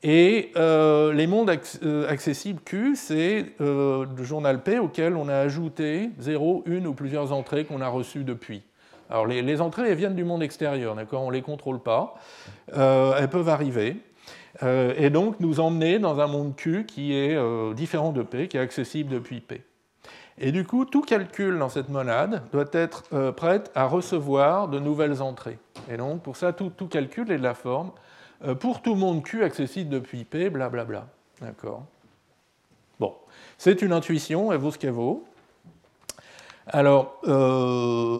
[0.03, 1.49] Et euh, les mondes
[1.81, 6.93] euh, accessibles Q, c'est euh, le journal P auquel on a ajouté 0, une ou
[6.93, 8.63] plusieurs entrées qu'on a reçues depuis.
[9.09, 11.21] Alors les, entrées, elles viennent du monde extérieur, d'accord?
[11.21, 12.15] On ne les contrôle pas.
[12.73, 13.97] elles peuvent arriver.
[14.63, 17.37] et donc nous emmener dans un monde Q qui est
[17.75, 19.61] différent de P, qui est accessible depuis P.
[20.39, 25.21] Et du coup, tout calcul dans cette monade doit être prêt à recevoir de nouvelles
[25.21, 25.59] entrées.
[25.91, 27.91] Et donc, pour ça, tout, calcul est de la forme
[28.59, 31.07] pour tout monde Q accessible depuis P, blablabla.
[31.41, 31.83] D'accord
[32.99, 33.15] Bon,
[33.57, 35.25] c'est une intuition, elle vaut ce qu'elle vaut.
[36.67, 38.19] Alors, euh,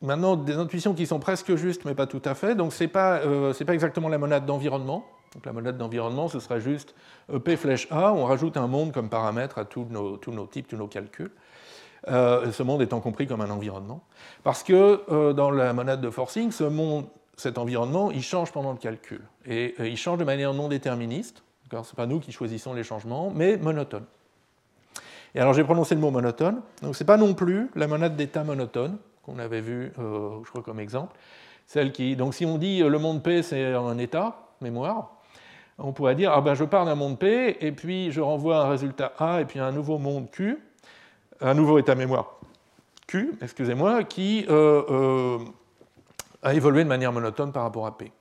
[0.00, 2.54] maintenant, des intuitions qui sont presque justes, mais pas tout à fait.
[2.54, 5.04] Donc, ce n'est pas, pas exactement la monade d'environnement.
[5.34, 6.94] Donc la monade d'environnement, ce serait juste
[7.44, 10.68] P flèche A, on rajoute un monde comme paramètre à tous nos, tous nos types,
[10.68, 11.30] tous nos calculs.
[12.06, 14.02] Euh, ce monde étant compris comme un environnement.
[14.42, 17.06] Parce que euh, dans la monade de forcing, ce monde,
[17.40, 19.20] cet environnement, il change pendant le calcul.
[19.46, 21.42] Et euh, il change de manière non déterministe.
[21.70, 24.04] Ce n'est pas nous qui choisissons les changements, mais monotone.
[25.34, 26.62] Et alors j'ai prononcé le mot monotone.
[26.82, 30.62] Donc ce n'est pas non plus la monade d'état monotone qu'on avait vu, je crois,
[30.62, 31.14] comme exemple.
[31.66, 35.18] Celle qui, donc si on dit le monde P c'est un état, mémoire,
[35.78, 38.68] on pourrait dire ah ben je pars d'un monde P et puis je renvoie un
[38.70, 40.58] résultat A et puis un nouveau monde Q,
[41.40, 42.38] un nouveau état mémoire
[43.06, 45.38] Q, excusez-moi, qui euh, euh,
[46.42, 48.12] a évolué de manière monotone par rapport à P.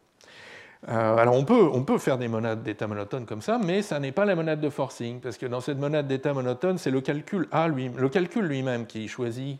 [0.89, 3.99] Euh, alors on peut, on peut, faire des monades d'état monotone comme ça, mais ça
[3.99, 7.01] n'est pas la monade de forcing, parce que dans cette monade d'état monotone, c'est le
[7.01, 9.59] calcul A lui, le calcul lui-même qui choisit,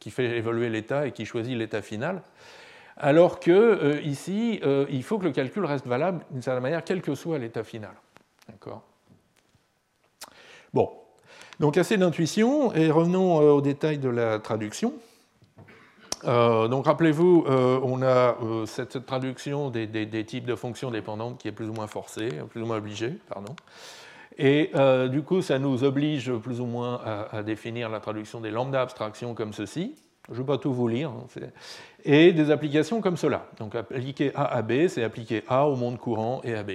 [0.00, 2.22] qui fait évoluer l'état et qui choisit l'état final
[2.98, 6.84] alors que euh, ici, euh, il faut que le calcul reste valable d'une certaine manière,
[6.84, 7.92] quel que soit l'état final.
[8.48, 8.82] D'accord?
[10.74, 10.90] Bon,
[11.60, 14.92] donc assez d'intuition, et revenons au détail de la traduction.
[16.24, 21.72] Donc rappelez-vous, on a cette, traduction des, types de fonctions dépendantes qui est plus ou
[21.72, 23.54] moins forcée, plus ou moins obligée, pardon.
[24.36, 24.72] Et
[25.10, 28.82] du coup, ça nous oblige plus ou moins à, à définir la traduction des lambda
[28.82, 29.94] abstractions comme ceci.
[30.28, 31.10] Je ne vais pas tout vous lire.
[31.10, 31.40] Hein,
[32.04, 33.46] et des applications comme cela.
[33.58, 36.72] Donc appliquer A à B, c'est appliquer A au monde courant et à B.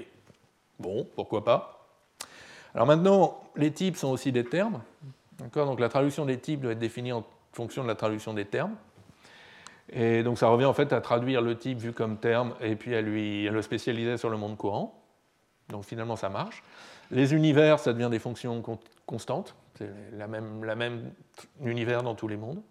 [0.79, 1.87] Bon, pourquoi pas?
[2.73, 4.81] Alors maintenant, les types sont aussi des termes.
[5.53, 8.75] Donc la traduction des types doit être définie en fonction de la traduction des termes.
[9.95, 12.95] Et donc ça revient en fait à traduire le type vu comme terme et puis
[12.95, 14.99] à, le spécialiser sur le monde courant.
[15.69, 16.63] Donc finalement ça marche.
[17.11, 18.63] Les univers, ça devient des fonctions
[19.05, 19.55] constantes.
[19.77, 21.11] C'est la même, la même
[21.63, 22.61] univers dans tous les mondes.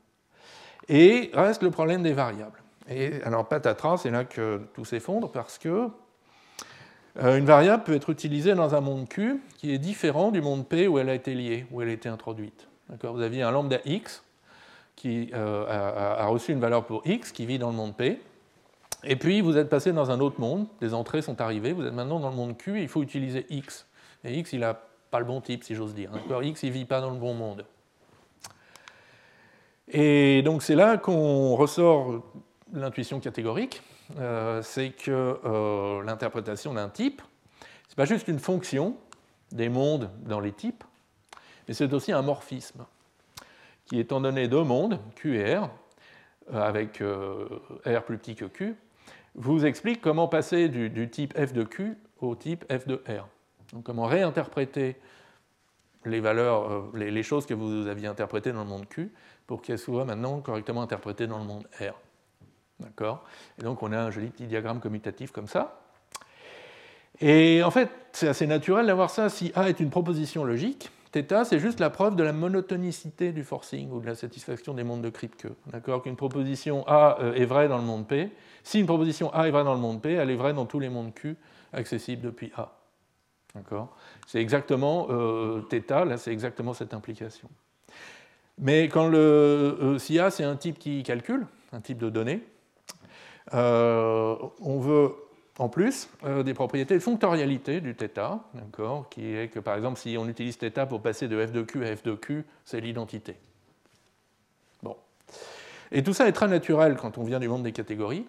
[0.88, 2.60] Et reste le problème des variables.
[2.88, 5.88] Et alors patatras, c'est là que tout s'effondre parce que
[7.22, 10.66] euh, une variable peut être utilisée dans un monde Q qui est différent du monde
[10.66, 12.68] P où elle a été liée, où elle a été introduite.
[13.02, 14.24] Vous aviez un lambda x
[14.96, 15.66] qui euh,
[16.18, 18.20] a, reçu une valeur pour x qui vit dans le monde P.
[19.04, 21.94] Et puis vous êtes passé dans un autre monde, des entrées sont arrivées, vous êtes
[21.94, 23.86] maintenant dans le monde Q il faut utiliser x.
[24.24, 24.74] Et x, il n'a
[25.10, 26.10] pas le bon type, si j'ose dire.
[26.42, 27.64] X, il ne vit pas dans le bon monde.
[29.88, 32.22] Et donc c'est là qu'on ressort
[32.72, 33.82] l'intuition catégorique,
[34.18, 37.22] euh, c'est que euh, l'interprétation d'un type,
[37.60, 38.96] ce n'est pas juste une fonction
[39.50, 40.84] des mondes dans les types,
[41.68, 42.84] mais c'est aussi un morphisme,
[43.92, 45.68] qui étant donné deux mondes, Q et R,
[46.54, 48.74] euh, avec R plus petit que Q,
[49.34, 53.28] vous explique comment passer du, type f de Q au type f de R.
[53.74, 54.96] Donc comment réinterpréter
[56.06, 59.12] les valeurs, les choses que vous aviez interprétées dans le monde Q
[59.46, 61.92] pour qu'elle soit maintenant correctement interprétée dans le monde R.
[62.80, 63.24] D'accord?
[63.60, 65.82] Et donc on a un joli petit diagramme commutatif comme ça.
[67.20, 69.28] Et en fait, c'est assez naturel d'avoir ça.
[69.28, 73.44] Si A est une proposition logique, θ, c'est juste la preuve de la monotonicité du
[73.44, 75.48] forcing ou de la satisfaction des mondes de Kripke.
[75.66, 76.02] D'accord?
[76.02, 78.30] Qu'une proposition A euh, est vraie dans le monde P.
[78.62, 80.80] Si une proposition A est vraie dans le monde P, elle est vraie dans tous
[80.80, 81.36] les mondes Q
[81.72, 82.72] accessibles depuis A.
[83.54, 83.94] D'accord?
[84.26, 87.48] C'est exactement euh, θ, là c'est exactement cette implication.
[88.58, 92.42] Mais quand le SIA, c'est un type qui calcule, un type de données,
[93.52, 95.14] on veut
[95.58, 96.08] en plus
[96.44, 98.40] des propriétés de fonctorialité du θ,
[99.10, 101.84] qui est que par exemple si on utilise θ pour passer de f de q
[101.84, 103.36] à f de q, c'est l'identité.
[104.82, 104.96] Bon.
[105.90, 108.26] Et tout ça est très naturel quand on vient du monde des catégories,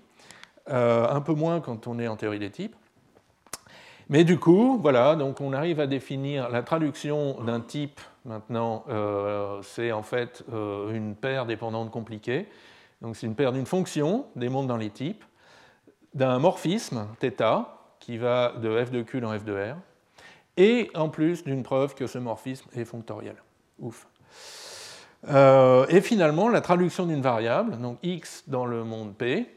[0.67, 2.75] un peu moins quand on est en théorie des types.
[4.09, 9.61] Mais du coup, voilà, donc on arrive à définir la traduction d'un type, maintenant, euh,
[9.63, 12.47] c'est en fait euh, une paire dépendante compliquée.
[13.01, 15.23] Donc c'est une paire d'une fonction, des mondes dans les types,
[16.13, 17.65] d'un morphisme, θ,
[17.99, 19.75] qui va de f de q dans f de r,
[20.57, 23.35] et en plus d'une preuve que ce morphisme est fonctoriel.
[23.79, 24.07] Ouf.
[25.29, 29.47] Euh, et finalement, la traduction d'une variable, donc x dans le monde P,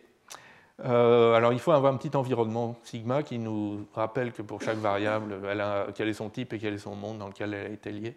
[0.85, 4.77] euh, alors il faut avoir un petit environnement sigma qui nous rappelle que pour chaque
[4.77, 5.37] variable,
[5.95, 8.17] quel est son type et quel est son monde dans lequel elle a été liée.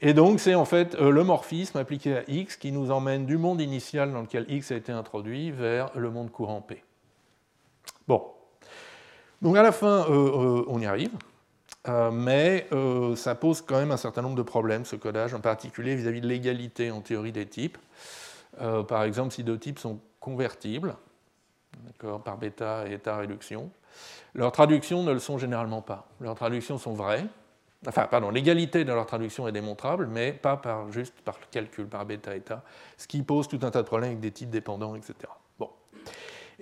[0.00, 3.36] Et donc c'est en fait euh, le morphisme appliqué à x qui nous emmène du
[3.36, 6.82] monde initial dans lequel x a été introduit vers le monde courant P.
[8.06, 8.24] Bon.
[9.42, 11.12] Donc à la fin, euh, on y arrive.
[12.12, 12.68] mais
[13.16, 16.22] ça pose quand même un certain nombre de problèmes, ce codage, en particulier vis-à-vis -vis
[16.22, 17.78] de l'égalité en théorie des types.
[18.88, 20.94] par exemple, si deux types sont convertibles,
[22.24, 23.70] par bêta et état réduction.
[24.34, 26.06] Leurs traductions ne le sont généralement pas.
[26.20, 27.24] Leurs traductions sont vraies.
[27.86, 30.60] Enfin, pardon, l'égalité de leur traduction est démontrable, mais pas
[30.90, 32.62] juste par calcul, par bêta état,
[32.98, 35.14] ce qui pose tout un tas de problèmes avec des types dépendants, etc.
[35.58, 35.70] Bon.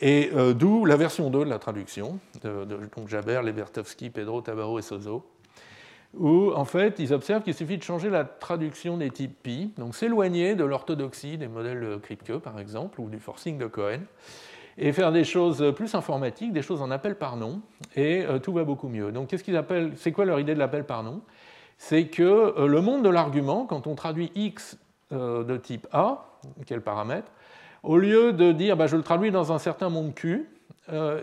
[0.00, 4.78] Et euh, d'où la version 2 de la traduction, de, donc Jaber, Lebertovsky, Pedro, Tabarro
[4.78, 5.26] et Sozo,
[6.16, 9.94] où en fait ils observent qu'il suffit de changer la traduction des types pi, donc
[9.94, 14.00] s'éloigner de l'orthodoxie des modèles Kripke par exemple, ou du forcing de Cohen,
[14.78, 17.60] et faire des choses plus informatiques, des choses en appel par nom,
[17.96, 19.10] et euh, tout va beaucoup mieux.
[19.10, 21.22] Donc, qu'est-ce qu'ils appellent C'est quoi leur idée de l'appel par nom?
[21.78, 24.78] C'est que euh, le monde de l'argument, quand on traduit x
[25.10, 27.32] de type A, quel paramètre,
[27.88, 30.46] au lieu de dire bah, je le traduis dans un certain monde Q,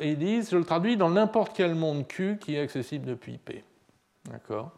[0.01, 3.63] ils disent je le traduis dans n'importe quel monde Q qui est accessible depuis P.
[4.29, 4.71] D'accord?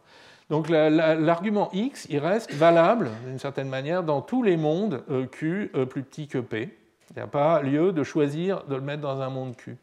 [0.50, 6.02] Donc l'argument x, il reste valable d'une certaine manière dans tous les mondes Q plus
[6.02, 6.76] petits que P.
[7.10, 9.78] Il n'y a pas lieu de choisir de le mettre dans un monde Q.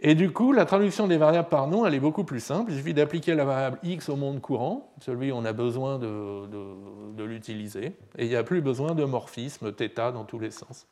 [0.00, 2.70] Et du coup, la traduction des variables par nom, elle est beaucoup plus simple.
[2.70, 7.24] Il suffit d'appliquer la variable x au monde courant, celui où on a besoin de,
[7.24, 10.86] l'utiliser, et il n'y a plus besoin de morphisme θ dans tous les sens.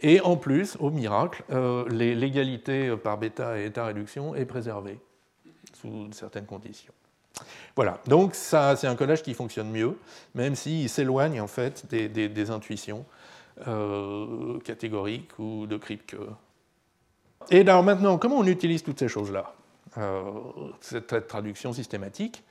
[0.00, 4.98] Et en plus, au miracle, euh, l'égalité par bêta et état réduction est préservée
[5.74, 6.92] sous certaines conditions.
[7.76, 9.96] Voilà, donc ça, c'est un collage qui fonctionne mieux,
[10.34, 13.04] même s'il s'éloigne en fait des intuitions
[13.68, 16.16] euh, catégorique ou de Kripke.
[17.50, 19.54] Et alors maintenant, comment on utilise toutes ces choses-là?
[19.98, 20.22] Euh,
[20.80, 22.42] Cette traduction systématique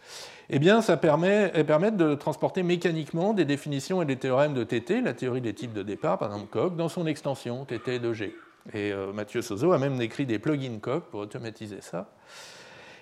[0.49, 5.13] Eh bien, ça permet, de transporter mécaniquement des définitions et des théorèmes de TT, la
[5.13, 8.35] théorie des types de départ, par exemple Coq, dans son extension TT de G.
[8.73, 12.11] Et euh, Mathieu Sozo a même écrit des plugins Coq pour automatiser ça.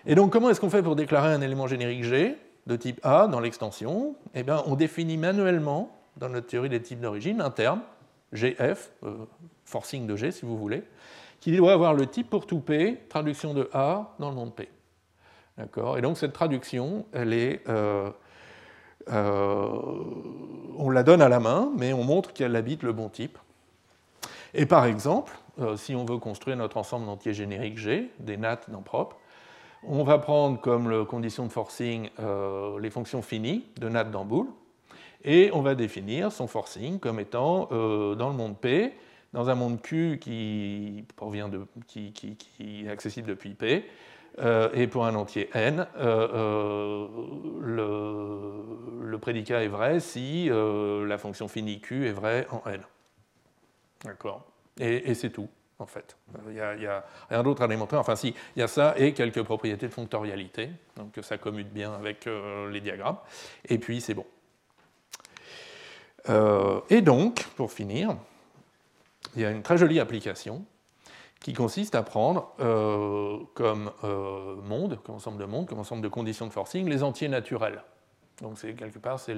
[0.05, 3.27] Et donc, comment est-ce qu'on fait pour déclarer un élément générique G de type A
[3.27, 4.15] dans l'extension?
[4.33, 7.81] Eh bien, on définit manuellement dans notre théorie des types d'origine un terme,
[8.31, 9.25] GF, euh,
[9.65, 10.83] forcing de G si vous voulez,
[11.39, 14.69] qui doit avoir le type pour tout P, traduction de A dans le monde P.
[15.57, 15.97] D'accord?
[15.97, 18.09] Et donc cette traduction, elle est, euh,
[19.09, 19.69] euh,
[20.77, 23.37] on la donne à la main, mais on montre qu'elle habite le bon type.
[24.53, 25.37] Et par exemple,
[25.75, 29.17] si on veut construire notre ensemble d'entiers génériques G, des nattes dans propre,
[29.83, 32.09] on va prendre comme condition de forcing
[32.79, 34.47] les fonctions finies de nattes dans boule,
[35.23, 38.93] et on va définir son forcing comme étant euh, dans le monde P,
[39.33, 42.13] dans un monde Q qui, provient de, qui,
[42.59, 43.85] est accessible depuis P,
[44.39, 47.07] euh, et pour un entier n, euh,
[47.61, 52.81] le, prédicat est vrai si la fonction finie q est vraie en n.
[54.05, 54.45] D'accord
[54.79, 56.15] Et, c'est tout, en fait.
[56.47, 57.97] Il n'y a, rien d'autre à démontrer.
[57.97, 61.93] Enfin, si, il y a ça et quelques propriétés de fonctorialité, donc ça commute bien
[61.93, 62.29] avec
[62.71, 63.17] les diagrammes.
[63.67, 64.25] Et puis, c'est bon.
[66.27, 68.15] Euh, et donc, pour finir,
[69.35, 70.65] il y a une très jolie application
[71.39, 76.09] qui consiste à prendre euh, comme euh, monde, comme ensemble de mondes, comme ensemble de
[76.09, 77.81] conditions de forcing, les entiers naturels.
[78.41, 79.35] Donc c'est quelque part c'est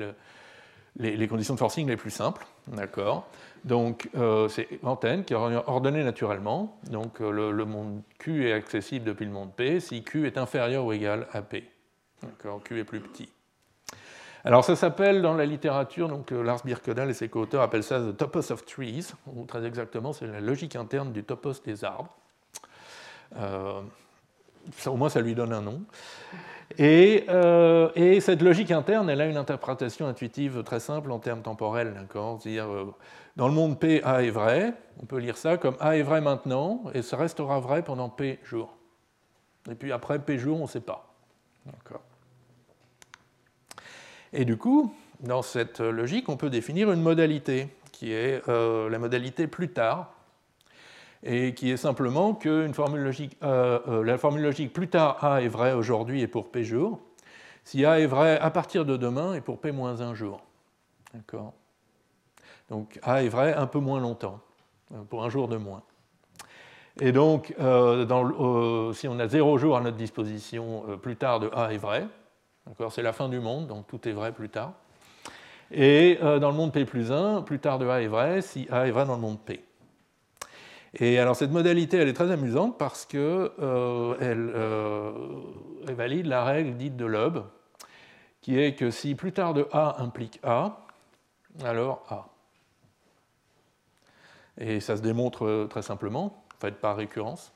[0.97, 3.27] les, conditions de forcing les plus simples, d'accord?
[3.63, 4.09] Donc
[4.49, 6.79] c'est antenne qui est ordonnée naturellement.
[6.89, 10.85] Donc le, le, monde Q est accessible depuis le monde P si Q est inférieur
[10.85, 11.69] ou égal à P.
[12.21, 13.29] D'accord, Q est plus petit.
[14.43, 17.99] Alors ça s'appelle dans la littérature, donc euh, Lars Birkedal et ses co-auteurs appellent ça
[17.99, 22.15] the topos of trees, ou très exactement c'est la logique interne du topos des arbres.
[23.37, 23.81] Euh,
[24.87, 25.81] au moins ça lui donne un nom.
[26.77, 27.25] Et,
[27.95, 31.93] et, cette logique interne, elle a une interprétation intuitive très simple en termes temporels.
[32.13, 32.65] C'est-à-dire,
[33.35, 34.73] dans le monde P, A est vrai.
[35.01, 38.39] On peut lire ça comme A est vrai maintenant, et ça restera vrai pendant P
[38.43, 38.77] jours.
[39.69, 41.13] Et puis après P jours, on ne sait pas.
[44.33, 48.97] Et du coup, dans cette logique, on peut définir une modalité, qui est euh, la
[48.97, 50.13] modalité plus tard,
[51.23, 55.73] et qui est simplement que euh, euh, la formule logique plus tard A est vrai
[55.73, 56.99] aujourd'hui et pour P jours,
[57.63, 60.41] si A est vrai à partir de demain et pour P moins un jour.
[61.13, 61.53] D'accord?
[62.69, 64.39] Donc A est vrai un peu moins longtemps,
[65.09, 65.83] pour un jour de moins.
[66.99, 71.77] Et donc, si on a zéro jour à notre disposition, plus tard de A est
[71.77, 72.07] vrai.
[72.89, 74.73] C'est la fin du monde, donc tout est vrai plus tard.
[75.71, 78.87] Et dans le monde P plus 1, plus tard de A est vrai si A
[78.87, 79.63] est vrai dans le monde P.
[80.93, 83.51] Et alors cette modalité, elle est très amusante parce qu'elle
[84.19, 87.39] elle valide la règle dite de Loeb,
[88.41, 90.85] qui est que si plus tard de A implique A,
[91.63, 92.27] alors A.
[94.57, 97.53] Et ça se démontre euh, très simplement, en fait, par récurrence,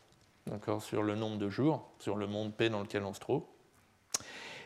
[0.79, 3.43] sur le nombre de jours, sur le monde P dans lequel on se trouve.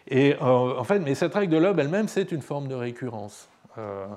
[0.10, 3.48] Et euh, en fait, mais cette règle de Loeb elle-même, c'est une forme de récurrence.
[3.78, 4.08] Euh,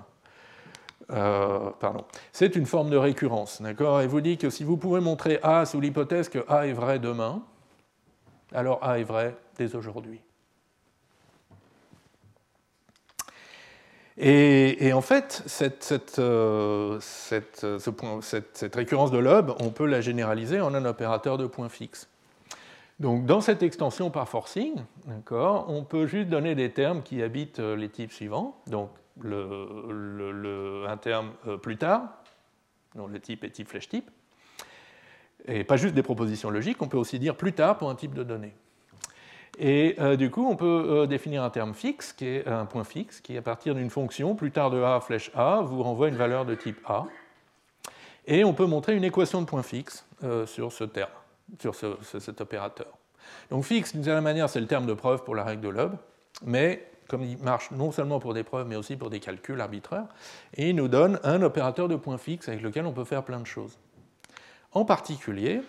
[1.78, 2.04] pardon.
[2.32, 4.00] C'est une forme de récurrence, d'accord?
[4.00, 6.98] Et vous dit que si vous pouvez montrer A sous l'hypothèse que A est vrai
[6.98, 7.42] demain,
[8.54, 10.20] alors A est vrai dès aujourd'hui.
[14.18, 15.42] Et, en fait,
[16.18, 22.08] euh, cette, récurrence de lobe, on peut la généraliser en un opérateur de point fixe.
[23.00, 24.76] Donc, dans cette extension par forcing,
[25.30, 28.56] on peut juste donner des termes qui habitent euh, les types suivants.
[28.68, 28.90] Donc,
[29.24, 32.02] un terme euh, plus tard,
[32.94, 34.10] dont le type est type flèche type,
[35.46, 38.14] et pas juste des propositions logiques, on peut aussi dire plus tard pour un type
[38.14, 38.54] de données.
[39.58, 43.20] Et euh, du coup, on peut définir un terme fixe, qui est un point fixe,
[43.20, 46.44] qui, à partir d'une fonction, plus tard de A flèche A, vous renvoie une valeur
[46.44, 47.06] de type A.
[48.26, 50.06] Et on peut montrer une équation de point fixe
[50.46, 51.10] sur ce terme,
[51.60, 52.98] sur cet opérateur.
[53.50, 55.92] Donc fixe, d'une certaine manière, c'est le terme de preuve pour la règle de Loeb,
[56.44, 60.06] mais comme il marche non seulement pour des preuves, mais aussi pour des calculs arbitraires,
[60.54, 63.40] et il nous donne un opérateur de point fixe avec lequel on peut faire plein
[63.40, 63.78] de choses.
[64.72, 65.60] En particulier,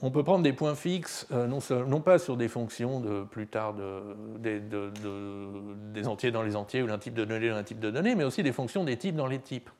[0.00, 3.74] on peut prendre des points fixes, euh, non, pas sur des fonctions de plus tard
[4.38, 8.14] des entiers dans les entiers ou d'un type de données dans un type de données,
[8.14, 9.70] mais aussi des fonctions des types dans les types.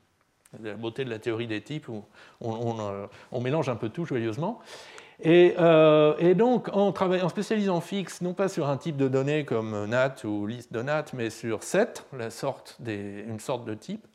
[0.61, 2.05] La beauté de la théorie des types où
[2.39, 3.07] on, euh,
[3.41, 4.61] mélange un peu tout joyeusement.
[5.25, 6.93] Euh, et, donc, en,
[7.29, 11.05] spécialisant fixe, non pas sur un type de données comme NAT ou liste de NAT,
[11.13, 12.29] mais sur set, une
[13.39, 14.05] sorte de type,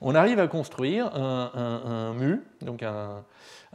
[0.00, 3.24] on arrive à construire un, mu, donc un,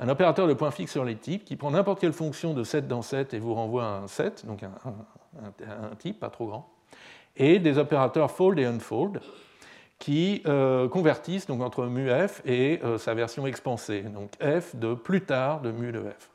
[0.07, 3.01] opérateur de point fixe sur les types qui prend n'importe quelle fonction de 7 dans
[3.01, 6.69] 7 et vous renvoie un 7, donc un, type pas trop grand,
[7.35, 9.19] et des opérateurs fold et unfold
[9.99, 14.93] qui euh, convertissent donc, entre mu f et euh, sa version expansée, donc f de
[14.93, 16.29] plus tard de mu de f.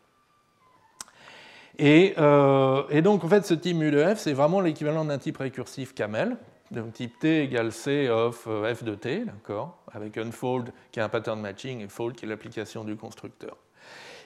[1.79, 5.19] Et, euh, et, donc en fait ce type mu de f c'est vraiment l'équivalent d'un
[5.19, 6.37] type récursif camel,
[6.71, 11.09] donc type t égale c of f de t, d'accord, avec unfold qui est un
[11.09, 13.57] pattern matching et fold qui est l'application du constructeur.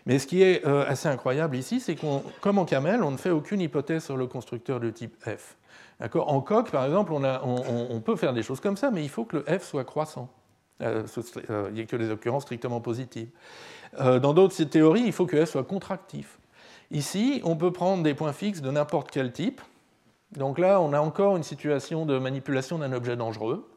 [0.07, 3.18] Mais ce qui est euh, assez incroyable ici, c'est qu'on, comme en camel, on ne
[3.18, 5.57] fait aucune hypothèse sur le constructeur de type f.
[6.01, 6.32] D'accord?
[6.32, 9.11] En coq, par exemple, on, a, on, peut faire des choses comme ça, mais il
[9.11, 10.30] faut que le f soit croissant.
[10.80, 11.03] Euh,
[11.51, 13.28] euh, il n'y a que des occurrences strictement positives.
[13.99, 16.38] dans d'autres théories, il faut que f soit contractif.
[16.91, 19.61] Ici, on peut prendre des points fixes de n'importe quel type,
[20.32, 23.68] donc là, on a encore une situation de manipulation d'un objet dangereux.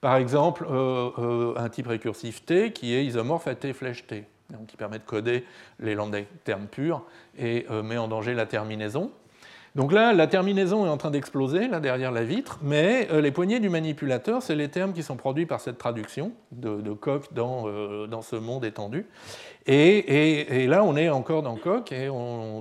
[0.00, 4.24] Par exemple, euh, euh, un type récursif T qui est isomorphe à T flèche T,
[4.50, 5.44] donc qui permet de coder
[5.78, 7.02] les lambda termes purs
[7.36, 9.12] et euh, met en danger la terminaison.
[9.74, 13.60] Donc là, la terminaison est en train d'exploser là derrière la vitre, mais les poignées
[13.60, 17.68] du manipulateur, c'est les termes qui sont produits par cette traduction de, de Coq dans,
[18.06, 19.06] dans, ce monde étendu.
[19.66, 22.08] Et, là, on est encore dans Coq et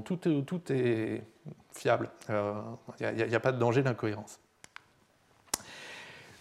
[0.05, 1.23] tout, tout est
[1.77, 2.09] fiable.
[2.29, 4.39] Il euh, n'y a, pas de danger d'incohérence.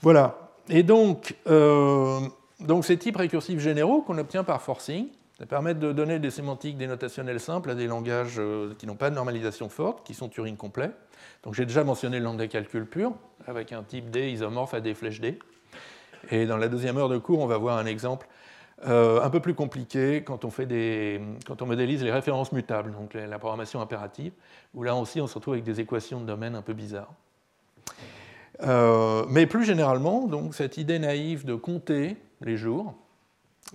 [0.02, 0.50] Voilà.
[0.68, 2.20] Et donc, euh,
[2.60, 5.08] donc ces types récursifs généraux qu'on obtient par forcing,
[5.38, 9.10] ça permettent de donner des sémantiques dénotationnelles simples à des langages euh, qui n'ont pas
[9.10, 10.92] de normalisation forte, qui sont Turing complets.
[11.42, 13.12] Donc j'ai déjà mentionné le lambda calcul pur,
[13.46, 15.38] avec un type D isomorphe à D flèche D.
[16.30, 18.26] Et dans la deuxième heure de cours, on va voir un exemple
[18.86, 22.92] euh, un peu plus compliqué quand on, fait des, quand on modélise les références mutables,
[22.92, 24.32] donc la programmation impérative,
[24.74, 27.12] où là aussi on se retrouve avec des équations de domaine un peu bizarres.
[28.62, 32.94] Euh, mais plus généralement, donc, cette idée naïve de compter les jours,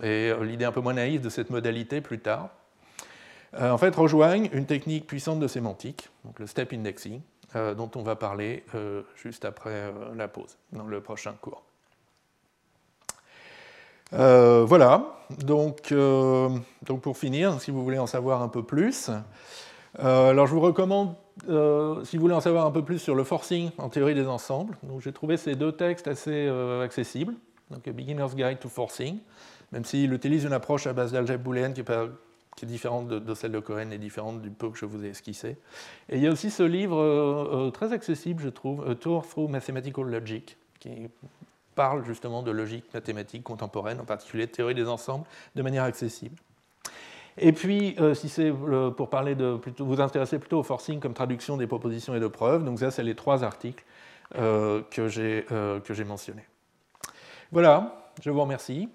[0.00, 2.50] et euh, l'idée un peu moins naïve de cette modalité plus tard,
[3.60, 7.20] en fait, rejoignent une technique puissante de sémantique, donc le step indexing,
[7.54, 8.64] dont on va parler
[9.14, 11.62] juste après la pause, dans le prochain cours.
[14.10, 19.10] voilà, donc, donc, pour finir, si vous voulez en savoir un peu plus,
[19.98, 21.14] alors je vous recommande
[21.48, 24.26] euh, si vous voulez en savoir un peu plus sur le forcing en théorie des
[24.26, 27.34] ensembles, j'ai trouvé ces deux textes assez euh, accessibles.
[27.70, 29.18] Donc, Beginner's Guide to Forcing,
[29.72, 33.58] même s'il utilise une approche à base d'algèbre booléenne qui est, différente de, celle de
[33.58, 35.56] Cohen et différente du peu que je vous ai esquissé.
[36.08, 39.50] Et il y a aussi ce livre euh, très accessible, je trouve, A Tour Through
[39.50, 41.08] Mathematical Logic, qui
[41.74, 46.36] parle justement de logique mathématique contemporaine, en particulier de théorie des ensembles, de manière accessible.
[47.38, 51.00] Et puis, euh, si c'est euh, pour parler de, plutôt, vous intéresser plutôt au forcing
[51.00, 53.84] comme traduction des propositions et de preuves, donc ça, c'est les trois articles
[54.36, 56.44] euh, que j'ai mentionnés.
[57.50, 58.88] Voilà, je vous remercie.